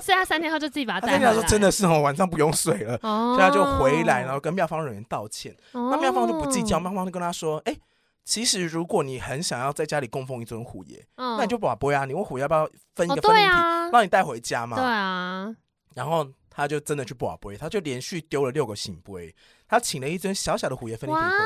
[0.02, 1.32] 所以他三天后就自己把他带回来。
[1.32, 5.56] 他说真的是哦，晚上不用睡了，所以他就回来，然后跟庙方人员道歉。
[5.72, 7.76] 那庙方就不计较，庙方就跟他说：“哎，
[8.24, 13.56] 其实如果你很想要在家里供奉一尊虎爷，那你就把杯啊，你问虎爷要不要分一个分灵体，
[13.92, 15.54] 让你带回家嘛。”对啊。
[15.94, 19.34] 然后他就真的去把杯，他就连续丢了六个醒杯，
[19.66, 21.36] 他请了一尊小小的虎爷分灵体回家。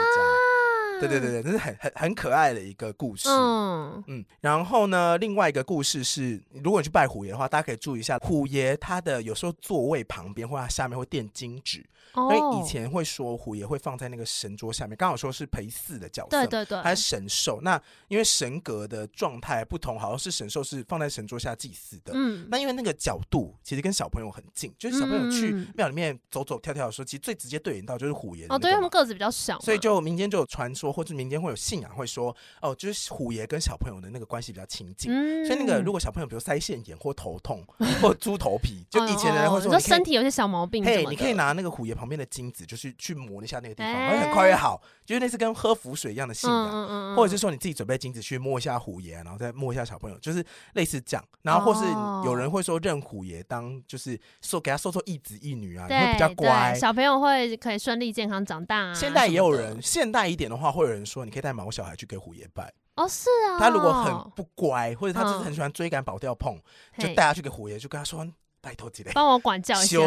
[1.00, 3.28] 对对对对，这是很很很可爱的一个故事。
[3.28, 11.84] 嗯嗯，然后呢，另外一个故事是，如果你去拜虎爷的话，大家可以注意一下，虎爷他的有时候座位旁边或者他下面会垫金纸。
[12.16, 17.58] 因为以前会说虎爷会放在那个神桌下面，刚好说是陪祀的角色，对对对，他是神兽。
[17.62, 22.12] 那因为神格的状态不同，好像是神兽是放在神桌下祭祀的。
[22.14, 28.46] 嗯，那因为那个角度其实跟小朋友很近，就是小朋友去庙里面走走跳跳的时候，其实最直接对应到就是虎爷。
[28.48, 35.10] 哦，对，他们个子比较小，所以就民间就有传说，或者民间会有信仰，会说哦，就是虎爷跟小朋友的那个关系比较亲近。
[35.12, 37.66] 嗯，所以那个如果小朋友比如腮腺炎或头痛
[38.00, 42.84] 或猪头皮，就以前的人会说，你说身体有些小毛病，嘿，你可以拿那个虎爷旁边的金子，就是。
[42.84, 51.24] 去去磨一下那个地方，会很快越好，就是类似跟喝符水一样的信仰，嗯嗯或者是说你自己准备金子去摸一下虎爷，然后再摸一下小朋友，就是类似这样。
[51.40, 51.86] 然后或是
[52.26, 58.94] 有人会说认虎爷当就是说给他说说一子一女啊，你会比较乖，小朋友会可以顺利健康长大啊。
[58.94, 63.58] 现在也有人现代一点的话，会有人说你可以带毛小孩去给虎爷拜哦，是啊。
[63.58, 66.58] 他如果很不乖，或者他就是很喜欢追赶跑掉碰，
[66.98, 68.26] 就带他去给虎爷，就跟他说。
[68.64, 69.98] 拜托几嘞，帮我管教一下，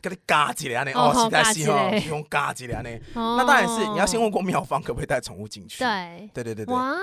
[0.00, 5.82] 给你嘎几嘞，哦，实在是哦，用嘎几嘞，那当然是你要先问过庙方可不可以带宠物进去。
[5.82, 6.72] 对，对对对对。
[6.72, 6.94] 哇！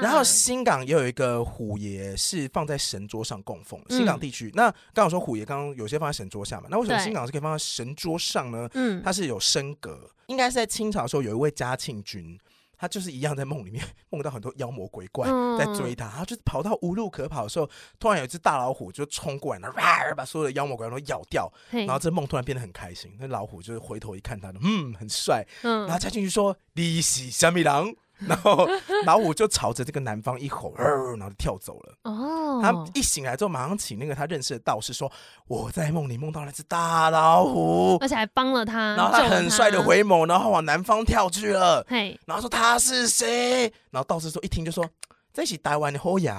[0.00, 4.50] 然后新港也有一个虎爷是放在神桌上供奉，新港地区。
[4.54, 8.68] 那刚刚说虎爷，刚刚有些放在神桌下嘛，那为什么新港是可以放在神桌上呢？
[8.74, 12.38] 嗯，它是有升格，应该是在清朝的时候有一位嘉庆君。
[12.80, 15.26] 他就是一样在梦里面 梦到很多妖魔鬼怪
[15.58, 17.68] 在追他，然后就是跑到无路可跑的时候，
[17.98, 19.76] 突然有一只大老虎就冲过来，然后
[20.14, 23.12] 把所有的妖魔鬼怪都咬掉，然后这梦突然变得很开心。
[23.18, 27.96] 那老虎就是回头一看他，嗯，很帅，然后再进去说：“你是什么人？”
[28.26, 28.68] 然后
[29.04, 31.94] 老虎就朝着这个南方一吼，然后就跳走了。
[32.04, 35.10] 哦，他一醒来之后，马上请那个他认识的道士说
[35.46, 41.84] ：“我在梦里梦到那只大老虎，而且还帮了他。”然后他很帅的回眸，然后往南方跳去了。
[41.88, 43.62] 嘿，然后说他是谁？
[43.90, 44.84] 然后道士说一听就说
[45.32, 46.32] ：“这是台湾的虎爷，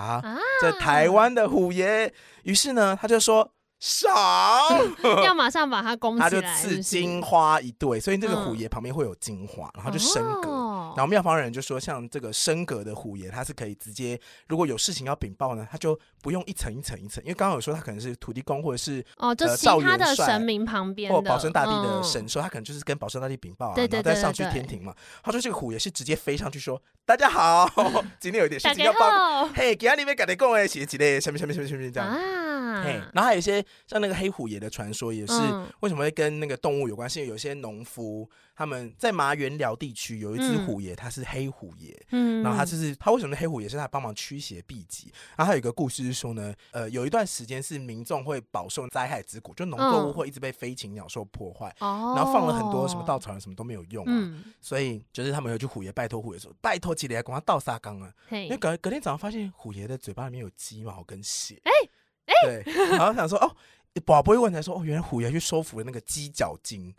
[0.61, 2.13] 这台湾的虎爷。”
[2.43, 3.51] 于是呢，他就说。
[3.82, 4.13] 爽，
[5.23, 10.49] 要马上把它攻起来，他就赐金花一对，所以这个虎爷旁边会有金花，然后就升格。
[10.95, 24.93] 然后妙方人就说，像这个升格的虎爷，他是可以直接，如果有事情要禀报呢，他就不用一层一层一层，因为刚刚有说他可能是土地公或者是哦，就其他的神明旁边或保生大帝的神兽，他可能就是跟保生大帝禀报啊，然后再上去天庭嘛。
[25.23, 27.69] 他说这个虎爷是直接飞上去说：“大家好，
[28.19, 32.17] 今天有一点事情要报，嘿，给里面赶紧讲哎，写几类，下面下面下面下面这样啊。”
[32.83, 35.33] 嘿，然后还有一些像那个黑虎爷的传说，也是
[35.81, 37.25] 为什么会跟那个动物有关系？
[37.27, 38.29] 有些农夫
[38.60, 43.70] 他们在麻原寮地区有一只虎爷，他是黑虎爷，嗯，然后他就是他为什么是黑虎爷？
[43.70, 45.14] 是他帮忙驱邪避疾。
[45.38, 61.72] 然后还有一个故事是说呢，呃，有一段时间是民众会饱受灾害之苦，就农作物会一直被飞禽鸟兽破坏，哦，然后放了很多什么稻草人什么都没有用啊，所以就是他们有去虎爷拜托虎爷说，拜托起来，赶快倒沙缸啊，因为隔隔天早上发现虎爷的嘴巴里面有鸡毛跟血，哎。
[62.43, 63.55] 对，然后想说哦，
[64.05, 66.93] 宝贝问才说哦，原来虎爷去收服了那个鸡脚精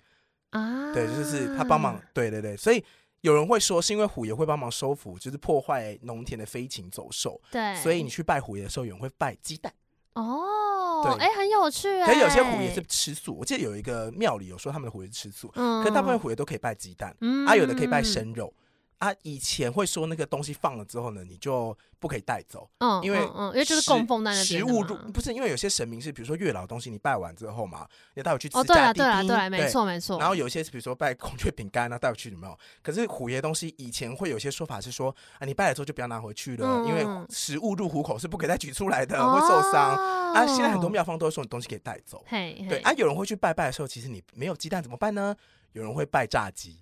[0.51, 2.85] 啊，对，就是他帮忙，对对对，所以
[3.21, 9.73] 有人会说是因为虎爷会帮忙收服，就是破坏农田的飞禽走兽，对，所以你去拜虎爷的时候，有人会拜鸡蛋
[10.15, 18.53] 哦，对，哎，很有趣，可是有些虎爷是吃素，我记得有一个庙里有说他们的虎爷是吃素，嗯，可是大部分虎爷都可以拜鸡蛋，嗯，啊，有的可以拜生肉。
[19.01, 28.59] 啊，以前会说那个东西放了之后呢，你就不可以带走，嗯，因为嗯，因为就是供奉在那边，食物入不是因为有些神明是，比如说月老东西，你拜完之后嘛，你带回去吃。
[28.59, 30.19] 哦，对啊，对啊，对，没错，没错。
[30.19, 32.59] 然后有一些是比如说拜孔雀饼干啊，带回去有没有？
[32.83, 39.97] 可是虎爷东西以前会有些说法是说，啊，你拜了之后就不要拿回去了，因为食物入虎口是不可以再取出来的，会受伤。
[40.35, 42.81] 啊，现在很多庙方都会说你东西可以带走，对。
[42.83, 45.35] 啊，有人会去拜拜的时候，其实你没有鸡蛋怎么办呢？
[45.73, 46.81] 有人会拜炸鸡。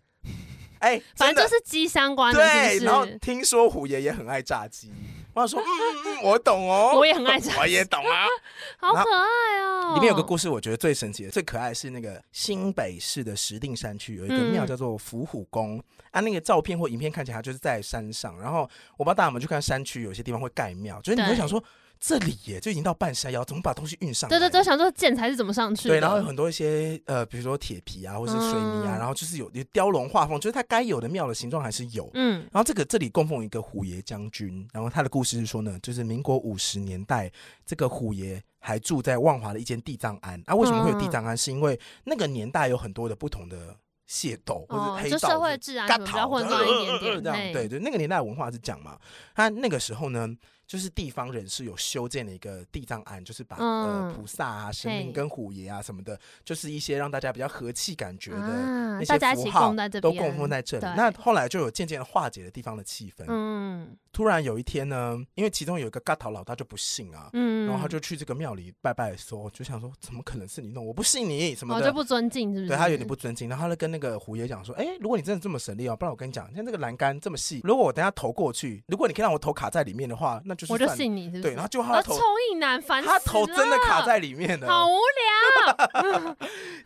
[0.78, 2.40] 哎，欸、反正就是鸡相关的。
[2.40, 4.92] 对，然后听说虎爷也很爱炸鸡。
[5.34, 8.26] 我想说， 嗯嗯嗯，我懂哦，我也很爱炸鸡，我也懂啊，
[8.78, 9.94] 好可爱哦。
[9.94, 18.38] 里面有个故事，我觉得最神奇的、最可爱的是那个新北市的石碇山区有一个庙叫做伏虎宫，嗯、啊，那个照片或影片看起来就是在山上。
[18.40, 21.62] 然后我不知道大家有没有去看山区，有些地方会盖庙，就是你会想说。
[22.00, 24.38] 这里耶，就已经到半山腰，怎么把东西运上来？
[24.38, 25.94] 对对对，想说建材是怎么上去的？
[25.94, 32.08] 对，然后有很多一些呃，比如说铁皮啊，或是水泥啊，嗯、然后就是有有雕龙画凤，就是它该有的庙的形状还是有。
[32.14, 37.30] 嗯，然后这个这里供奉一个虎爷将军，然后他的故事是说呢，就是民国五十年代，
[37.66, 40.40] 这个虎爷还住在万华的一间地藏庵。
[40.46, 41.34] 啊，为什么会有地藏庵？
[41.34, 43.74] 嗯、是因为那个年代有很多的不同的
[44.08, 47.22] 械斗或者黑道，社会治安比较混乱一点点。
[47.24, 48.96] 这样对对，那个年代文化是讲嘛，
[49.34, 50.28] 他那个时候呢。
[50.68, 60.84] 就是地方人士有修建了一个地藏庵，就是把、嗯、呃菩萨啊、神明跟虎爷啊什么的，就是一些让大家比较和气感觉的那些符号都供奉在这里。
[60.94, 63.24] 那后来就有渐渐的化解了地方的气氛。
[63.28, 70.86] 嗯，突然有一天呢，因为其中有一个嘎桃老大就不信啊，嗯，然后他就去这个庙里拜拜的时候，就想说怎么可能是你弄？
[70.86, 72.68] 我不信你什么的，哦、就不尊敬是不是？
[72.68, 86.36] 对他有点不尊敬，然后他就跟那个虎爷讲说：“哎、欸，如果你真的这么神力哦，不然我跟你讲，像这个栏杆这么细，如果我等下投过去，如果你可以让我头卡在里面的话，那就是我就信你是不是。”对，然后就他头抽一男烦死他头真的卡在里面了，好无聊。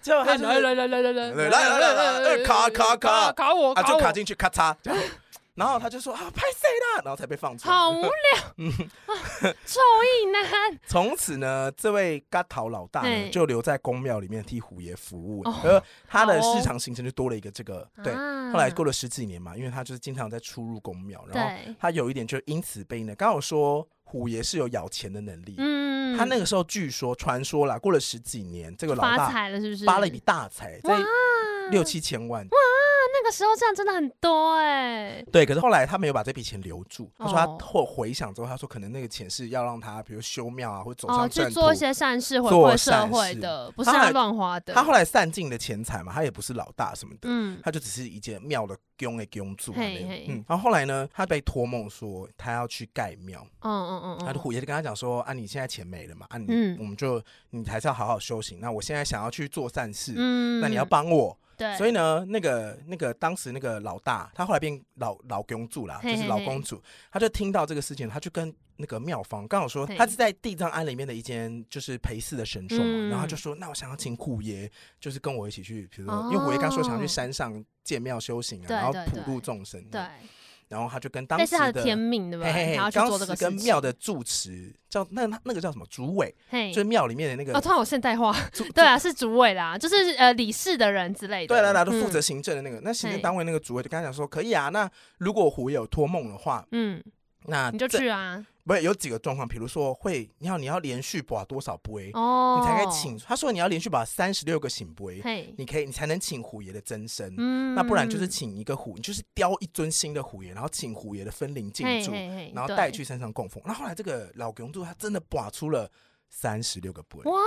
[0.03, 4.77] 就他来来来来来来来来来来，卡卡卡卡我，啊就卡进去咔嚓。
[5.55, 7.03] 然后他就说啊，拍谁啦？
[7.05, 7.75] 然后才被放出来。
[7.75, 8.11] 好无聊，
[8.57, 8.73] 嗯，
[9.67, 10.81] 臭役男。
[10.87, 17.87] 从此呢，这位嘎桃老大呢，就留在宫庙里面替虎爷服务，而他的日常行程就多了一个这个。
[18.03, 25.57] 对，后来过了十几年嘛，因为他就是经常在出入宫庙，然后他有一点就因此被呢，刚好说虎爷是有咬钱的能力。
[25.59, 29.85] 嗯，他那个时候据说传说啦，过了十几年，这个老大发财了，是不是？
[29.85, 30.99] 发了一笔大财，在
[31.71, 32.47] 六七千万。
[32.47, 32.57] 那个
[33.33, 37.11] 时候这样真的很多哎、欸，对，可是后来他没有把这笔钱留住。
[37.19, 44.75] 他说他后回想之后，他说可能那个钱是要让他，比如修庙啊，或者走上去做一些善事回馈社会的，不是他乱花的。
[44.75, 49.73] 他后来散尽的钱财嘛，他也不是老大什么的，嗯，他就只是一间庙的供的供主。
[49.75, 58.61] 嗯，然后后来呢，他被托梦说他要去盖庙，嗯嗯嗯，他的虎爷就跟他讲说啊，你现在钱没了嘛，啊你，我们就你还是要好好修行。
[58.61, 61.37] 那我现在想要去做善事，嗯，那你要帮我。
[61.63, 79.83] 对，所以呢，那个那个当时那个老大，他后来变老老公主啦，就是老公主，他就听到这个事情，他就跟那个妙方刚好说，他是在地藏庵里面的一间就是陪侍的神兽嘛，嗯、然后他就说，那我想要请虎爷，就是跟我一起去，比如说，哦、因为虎爷刚说想要去山上建庙修行啊，然后普度众生。
[79.85, 80.01] 对。
[80.73, 82.75] 然后他就跟当时的天命对不对？
[82.75, 87.53] 然后当时跟庙的住持叫那那个叫什么主委，就是庙里面的那个。
[87.57, 88.35] 哦，突然有现代化。
[88.75, 91.55] 对啊，是主委啦，就是呃理事的人之类的。
[91.55, 92.81] 对啦啦，都负责行政的那个。
[92.81, 97.03] 那行政单位那个主委就跟他讲说，可以啊，那如果虎有托梦的话，嗯，
[97.45, 98.43] 那你就去啊。
[98.65, 103.19] 不是有几个状况，比如说会，你要你要连续把多少杯，哦，你才可以请。
[103.19, 107.35] 他说你要连续把三十六个醒杯，嘿，你可以你才能请虎爷的真身。
[107.37, 112.13] 嗯，那不然就是请一个虎，你就是雕一尊新的虎爷，然后请虎爷的分灵进驻，
[112.55, 113.63] 然后带去山上供奉。
[113.67, 115.91] 那后来这个老公柱他真的把出了。
[116.35, 117.39] 三十六个杯哇，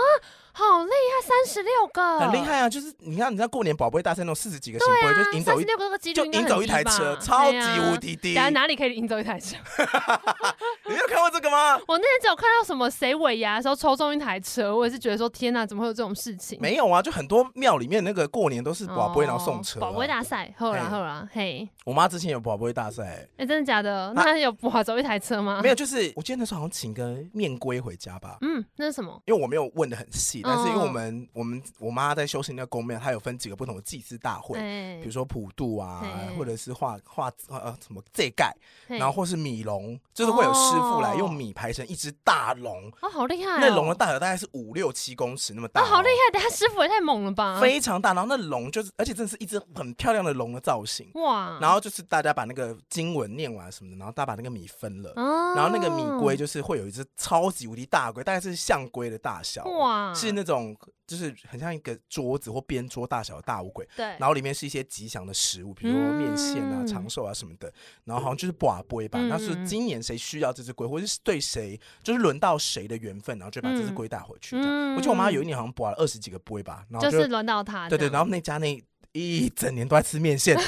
[0.53, 1.27] 好厉害！
[1.27, 2.69] 三十六个，很厉害啊！
[2.69, 8.35] 就是你看，你知道过年宝贝大赛那种四十几个圣杯，就赢走一就赢走一台车，超级无敌低。
[8.51, 9.57] 哪里可以赢走一台车？
[10.87, 11.75] 你有看过这个吗？
[11.87, 16.57] 我那天只有看到什么谁尾牙的时候抽中一台车，我也是觉得说天哪，怎么会有这种事情？
[16.61, 24.13] 没有啊，就很多庙里面那个过年都是宝贝然后送车，宝贝大赛，后来后来嘿，我妈之前有宝贝大赛，哎，真的假的？
[24.15, 25.59] 那有宝走一台车吗？
[25.61, 28.63] 没有，就是我记得那时候好像请个面龟回家吧，嗯。
[28.77, 29.21] 那是什么？
[29.25, 34.59] 因为我没有问的很细，但是因为我们我们我妈在修行那个宫庙，它有分几个不同的祭祀大会，
[34.99, 36.03] 比如说普渡啊，
[36.37, 38.55] 或者是画画呃什么这盖，
[38.87, 43.59] 然后或是米龙，就是会有师傅来用米排成一只大龙，哦，好厉害！
[43.59, 46.33] 那龙的大小大概是五六七公尺那么大，好厉害！
[46.33, 48.13] 等下师傅也太猛了吧，非常大。
[48.13, 51.57] 然后那龙就是，而且真的是一只很漂亮的龙的造型哇。
[51.61, 55.13] 然后就是大家把那个经文念完什么的，然后大家把那个米分了，
[55.55, 59.05] 然后那个米龟就是会有一只超级无敌大龟，大概是象龟。
[59.05, 67.71] 的大小哇，是那种就是很像一个桌子或边桌大小的大乌龟，对，然后里面是一些吉祥的食物，比如说面线啊、嗯、长寿啊什么的，
[68.03, 74.55] 然后好像就是跋杯吧，那、嗯、是今年谁需要这只龟，或者是对谁就是轮到谁的缘分，然后就把这只龟带回去。
[74.57, 78.83] 嗯、我记得我妈有一年好像跋了二十几个龟吧，然后就，就是轮到她，对对，然后那家那
[79.15, 80.57] 一整年都在吃面线。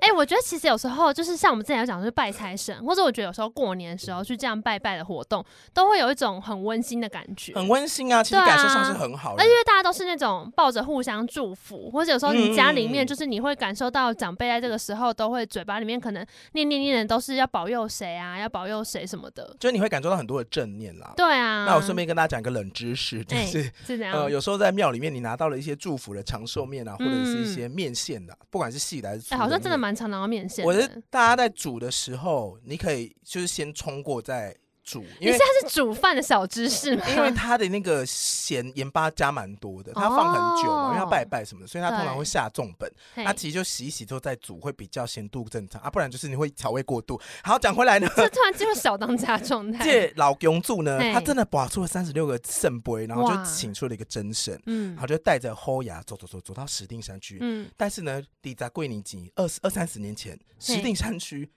[0.00, 5.44] 哎、欸，我觉得其实有时候就是像我们之前有讲，就是拜财神，或者我觉得有时候过年的时候去这样拜拜的活动，
[5.74, 9.42] 都会有一种很温馨的感觉，很温馨啊，其实感受上是很好的。
[9.42, 21.12] 而且因为大家都是那种抱着互相祝福，或者有时候你家里面就是你会感受到长辈在这个时候都会嘴巴里面可能念念念的都是要保佑谁啊，要保佑谁什么的，就是你会感受到很多的正念啦。
[21.16, 30.64] 对啊，那我顺便跟大家讲一个冷知识，就是、欸、是这样，呃，有时候在庙里面你拿到了一些祝福的长寿面啊，或者是一些面线的，嗯、不管是细的还是粗的，哎、欸，好像真的蛮常拿到面线。
[30.64, 34.56] 我觉得大家在煮的时候，你可以就是先冲过再
[34.90, 35.04] 煮。
[35.20, 37.04] 因为你现在是煮饭的小知识吗？
[37.10, 42.90] 因为它的那个咸盐巴加蛮多的，它放很久嘛，因为要拜拜什么的，所以它通常会下重本。
[43.14, 47.20] 它其实就洗一洗之后再煮，会比较咸度正常啊，不然就是你会调味过度。
[47.44, 49.82] 好，讲回来呢，这突然进入小当家状态。
[49.86, 61.48] 这老公柱呢，他真的拔出了三十六个圣杯，然后就请出了一个真神，嗯，然后就带着侯牙走走走走到石碇山区，嗯，但是呢，抵在桂林几二十二三十年前，石碇山区，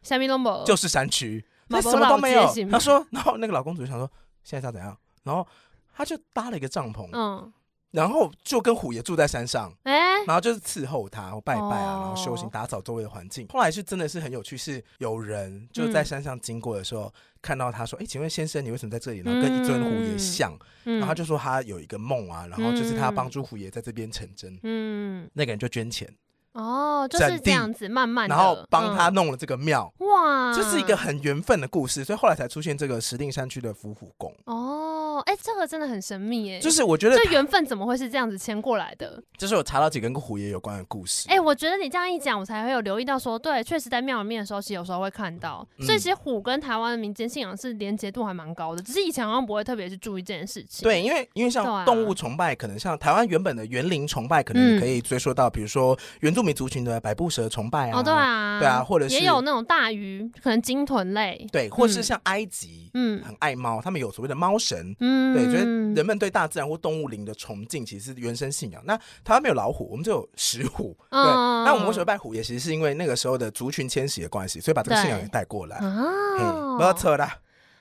[0.65, 1.43] 就是山区。
[1.67, 2.51] 那什么都没有。
[2.71, 4.09] 他说，然后那个老公主就想说，
[4.43, 4.97] 现在要怎样？
[5.23, 5.47] 然后
[5.95, 7.51] 他就搭了一个帐篷，嗯。
[7.91, 13.47] 然后就跟虎爷住在山上，哎、欸，然后就是伺候他，然后拜拜啊，哦、然后修行，打扫周围的环境。
[13.49, 24.59] 后来是真的是很有趣，是有人就在山上经过的时候，嗯、看到他说：“哎，请问先生，你为什么在这里？”然后跟一尊虎爷像，嗯、然后他就说他有一个梦啊，然后就是他帮助虎爷在这边成真。
[24.63, 26.11] 嗯，那个人就捐钱。
[26.53, 34.31] 哦，就是这样子，慢慢的，然后帮他弄了这个庙，哇，这是一个很缘分的故事，所以后来才出现这个石定山区的伏虎宫。
[34.45, 39.21] 哦，哎，这个真的很神秘，哎，就是我觉得这缘分怎么会是这样子牵过来的？
[39.37, 41.27] 就是我查到几个跟虎爷有关的故事。
[41.27, 50.83] 哎，我觉得你这样一讲，我才会有留意到说，对，确实在庙里面的时候，其实有时候会看到，所以其实虎跟台湾的民间信仰是连结度还蛮高的，只是以前好像不会特别去注意这件事情。
[50.83, 65.65] 对，因为因为像动物崇拜，可能像台湾原本的园林崇拜，可能你可以追溯到，比如说原住民族群的百步蛇崇拜啊，哦，对啊，对啊，或者是也有那种大鱼，可能鲸豚类，对，或是像埃及，嗯，很爱猫，他们有所谓的猫神，嗯，对，觉得
[65.95, 68.81] 人们对大自然或动物灵的崇敬，其实是原生信仰。
[68.85, 72.43] 那台湾没有老虎，我们就有石虎，对，那我们为什么拜虎也？
[72.43, 75.77] 其实是因为那个时候的族群迁徙的关系，所以把这个信仰也带过来。
[75.77, 77.27] 哦，不要扯了。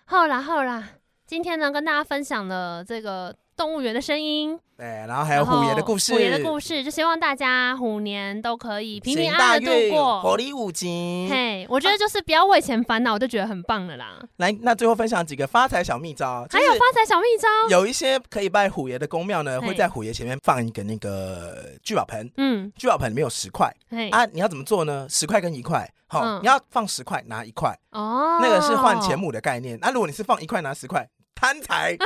[0.05, 0.91] 好啦好啦，
[1.27, 3.35] 今天呢，跟大家分享了这个。
[3.63, 11.29] 动物园的声音，对，然后还有虎爷的故事，虎爷的故事，就希望大家虎年都可以平平安安的度过，火力五金。
[11.31, 14.21] 嘿，我觉得就是不要为钱烦恼，我就觉得很棒了啦。
[14.39, 23.73] 来，那最后分享几个发财小秘招，还有发财小秘招，有一些可以拜虎爷的宫庙呢，会在虎爷前面放一个那个聚宝盆，嗯，聚宝盆里面有十块，
[24.11, 25.07] 啊，你要怎么做呢？
[25.09, 29.79] 十块跟一块，好，你要放十块拿一块，哦，那个是换钱母的概念。
[29.81, 31.97] 那如果你是放一块拿十块，贪财。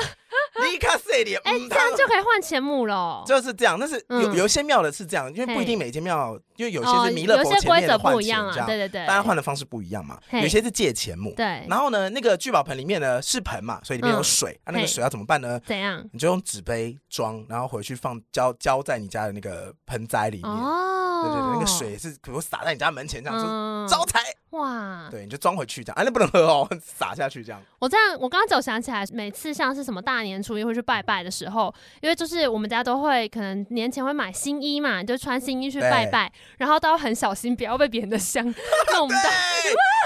[0.70, 3.22] 立刻碎脸，哎，这样就可以换钱母了。
[3.26, 10.18] 就是这样，但是有有一些庙的是这样，因为不一定每间庙，因为有些是弥勒佛前面的换钱这样，对对对，大家换的方式不一样嘛。
[10.32, 11.66] 有些是借钱母，对。
[11.68, 15.60] 然后呢，那个聚宝盆里面呢是盆嘛，所以里面有水，那那个水要怎么办呢？
[15.66, 16.02] 怎样？
[16.12, 20.50] 你就用纸杯装，然后回去放浇浇在你家的那个盆栽里面。
[20.50, 23.44] 哦，对对对，那个水是比如洒在你家门前这样子
[23.92, 24.20] 招财。
[24.50, 27.60] 哇，对，你就装回去这样，啊，那不能喝哦，洒下去这样。
[27.78, 38.44] 我这样，我刚刚就想起来，每次像是什么大年初一会去拜拜的时候，因为就是我们家都会可能年前会买新衣嘛，就穿新衣去拜拜，然后都要很小心，不要被别人的香
[38.94, 39.16] 弄到。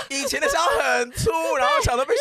[0.09, 2.15] 以前的香很粗，然后小的被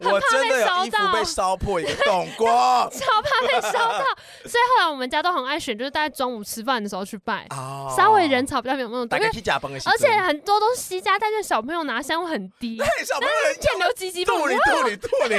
[0.00, 2.48] 烧，我真的有衣服被烧破一个洞过，
[2.92, 4.04] 超怕被烧到，
[4.44, 15.28] 所以后来我们家都很爱选，就是大概中午吃饭的时候去拜，哦、稍微人潮比较没有那么多，而且很多都是西家但是小朋友拿香会很低，小朋友剑流鸡鸡不吐你吐你吐你，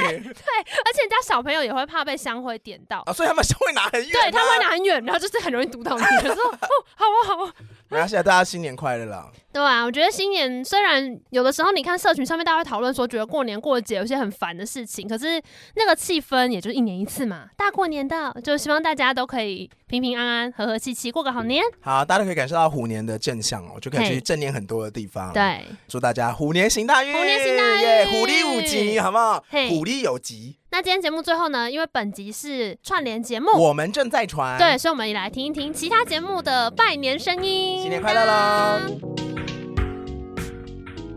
[0.84, 6.56] 而且人家小朋友也会怕被香灰点到，所以他们香会拿很远，对，他们会拿很远，然后就是很容易毒到你， 说哦，
[6.96, 7.54] 好啊好啊。
[7.90, 9.28] 没关系啊，大家新年快乐啦！
[9.52, 15.42] 对啊，我觉得新年虽然有的时候你看社群上面大家会讨论说，觉得过年过节有些很烦的事情，可是
[15.74, 21.64] 那个气氛也就是一年一次嘛，大过年的，就希望大家都可以平平安安、和和气气过个好年。
[21.80, 25.32] 好，大家都可以感受到虎年的正向哦，就可以去正念很多的地方。
[25.32, 29.44] 对，祝大家虎年行大运，虎年行大运，虎力五吉，好不好？
[29.68, 30.56] 虎力有吉。
[30.72, 37.79] 那今天节目最后呢，因为本集是串联节目，我们正在传，对，所以我们也来听一听其他节目的拜年声音。
[37.80, 38.78] 新年快乐喽！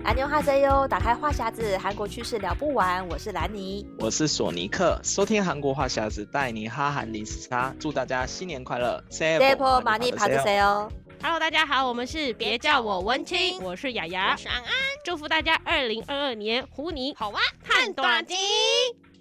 [0.06, 3.06] 安妞哈塞哟，打开话匣子，韩国趣事聊不完。
[3.10, 10.90] 我是兰妮，我是索尼克，收听韩国话匣子，带你哈韩零时差，祝大家新年快乐！Say po money party say 哦。
[11.22, 14.72] Hello，大家好，我们是别叫我文青，我是雅雅，我是安安，
[15.04, 18.38] 祝福大家二零二二年虎年好哇，赚大钱！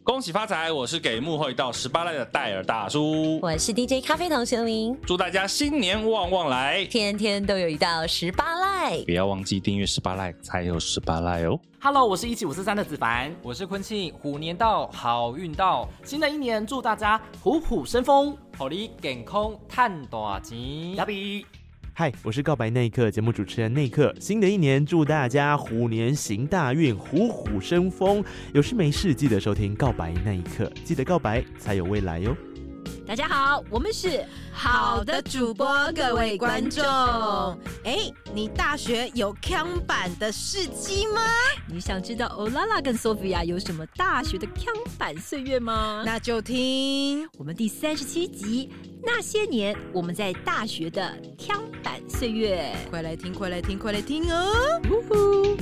[0.04, 0.72] 恭喜发财！
[0.72, 11.56] 我是给幕后一道十八赖的戴尔大叔，我是 DJ 咖啡糖玄灵，祝大家新年旺旺来，天天都有一道十八赖，不要忘记订阅十八赖才有十八赖哦。
[11.80, 20.58] Hello，我是一七五四三的子凡，我是坤庆，虎年到，好运到，新的一年祝大家虎虎生风，虎力健康，探大钱。
[21.94, 24.14] 嗨，我是告白那一刻节目主持人那一刻。
[24.18, 28.24] 新的一年，祝大家虎年行大运，虎虎生风。
[28.54, 32.34] 有事没事记得收听告白那一刻，记得告白才有未来哟。
[33.04, 36.82] 大家好，我们是好的主播，各位观众。
[37.84, 41.20] 哎，你大学有枪版的事迹吗？
[41.66, 46.02] 你想知道欧拉拉跟索菲亚有什么大学的枪版岁月吗？
[46.06, 48.70] 那就听我们第三十七集。
[49.02, 54.80] 那些年我们在大学的枪版岁月，快来听，快来听，快来听哦！
[54.90, 55.56] 呜呼。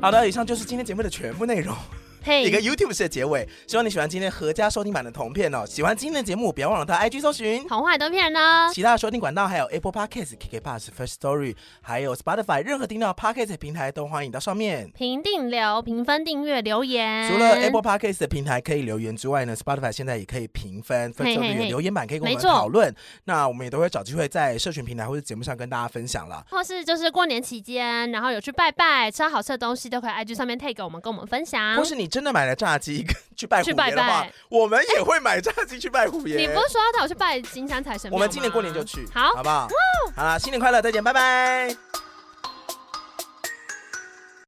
[0.00, 1.76] 好的，以上就是今天节目的全部内容。
[2.24, 3.48] 一个 YouTube 式的结尾。
[3.66, 5.64] 希望你喜欢今天合家收听版的同片哦。
[5.66, 8.70] 喜欢今天的节目，不要忘了到 IG 搜寻童话都骗人哦。
[8.72, 17.30] 其他的收听管道还有 Apple Podcast、KK Bus、First Story，还有 Spotify，任何听到 Podcast 平台都欢迎到上面评定留、评分、订阅、留言。
[17.30, 22.94] 除了 Apple Podcast 的平台可以留言之外呢，Spotify 现在也可以评分，First Story 有留言板可以跟我们讨论。
[23.24, 26.44] 那我们也都会找机会在社群平台或者节目上跟大家分享了。
[26.50, 31.76] 或是就是过年期间，然后有去拜拜、吃好吃的东西，都可以 IG 上面 tag 我们，跟我们分享。
[31.76, 33.06] 或是你真的买了炸鸡
[33.36, 36.36] 去拜虎爷的话，我们也会买炸鸡去拜虎爷。
[36.36, 38.14] 你不是说要带我去拜金山财神吗？
[38.14, 39.68] 我们今年过年就去，好，好不好？
[40.16, 42.09] 好啦，新年快乐，再见，拜拜。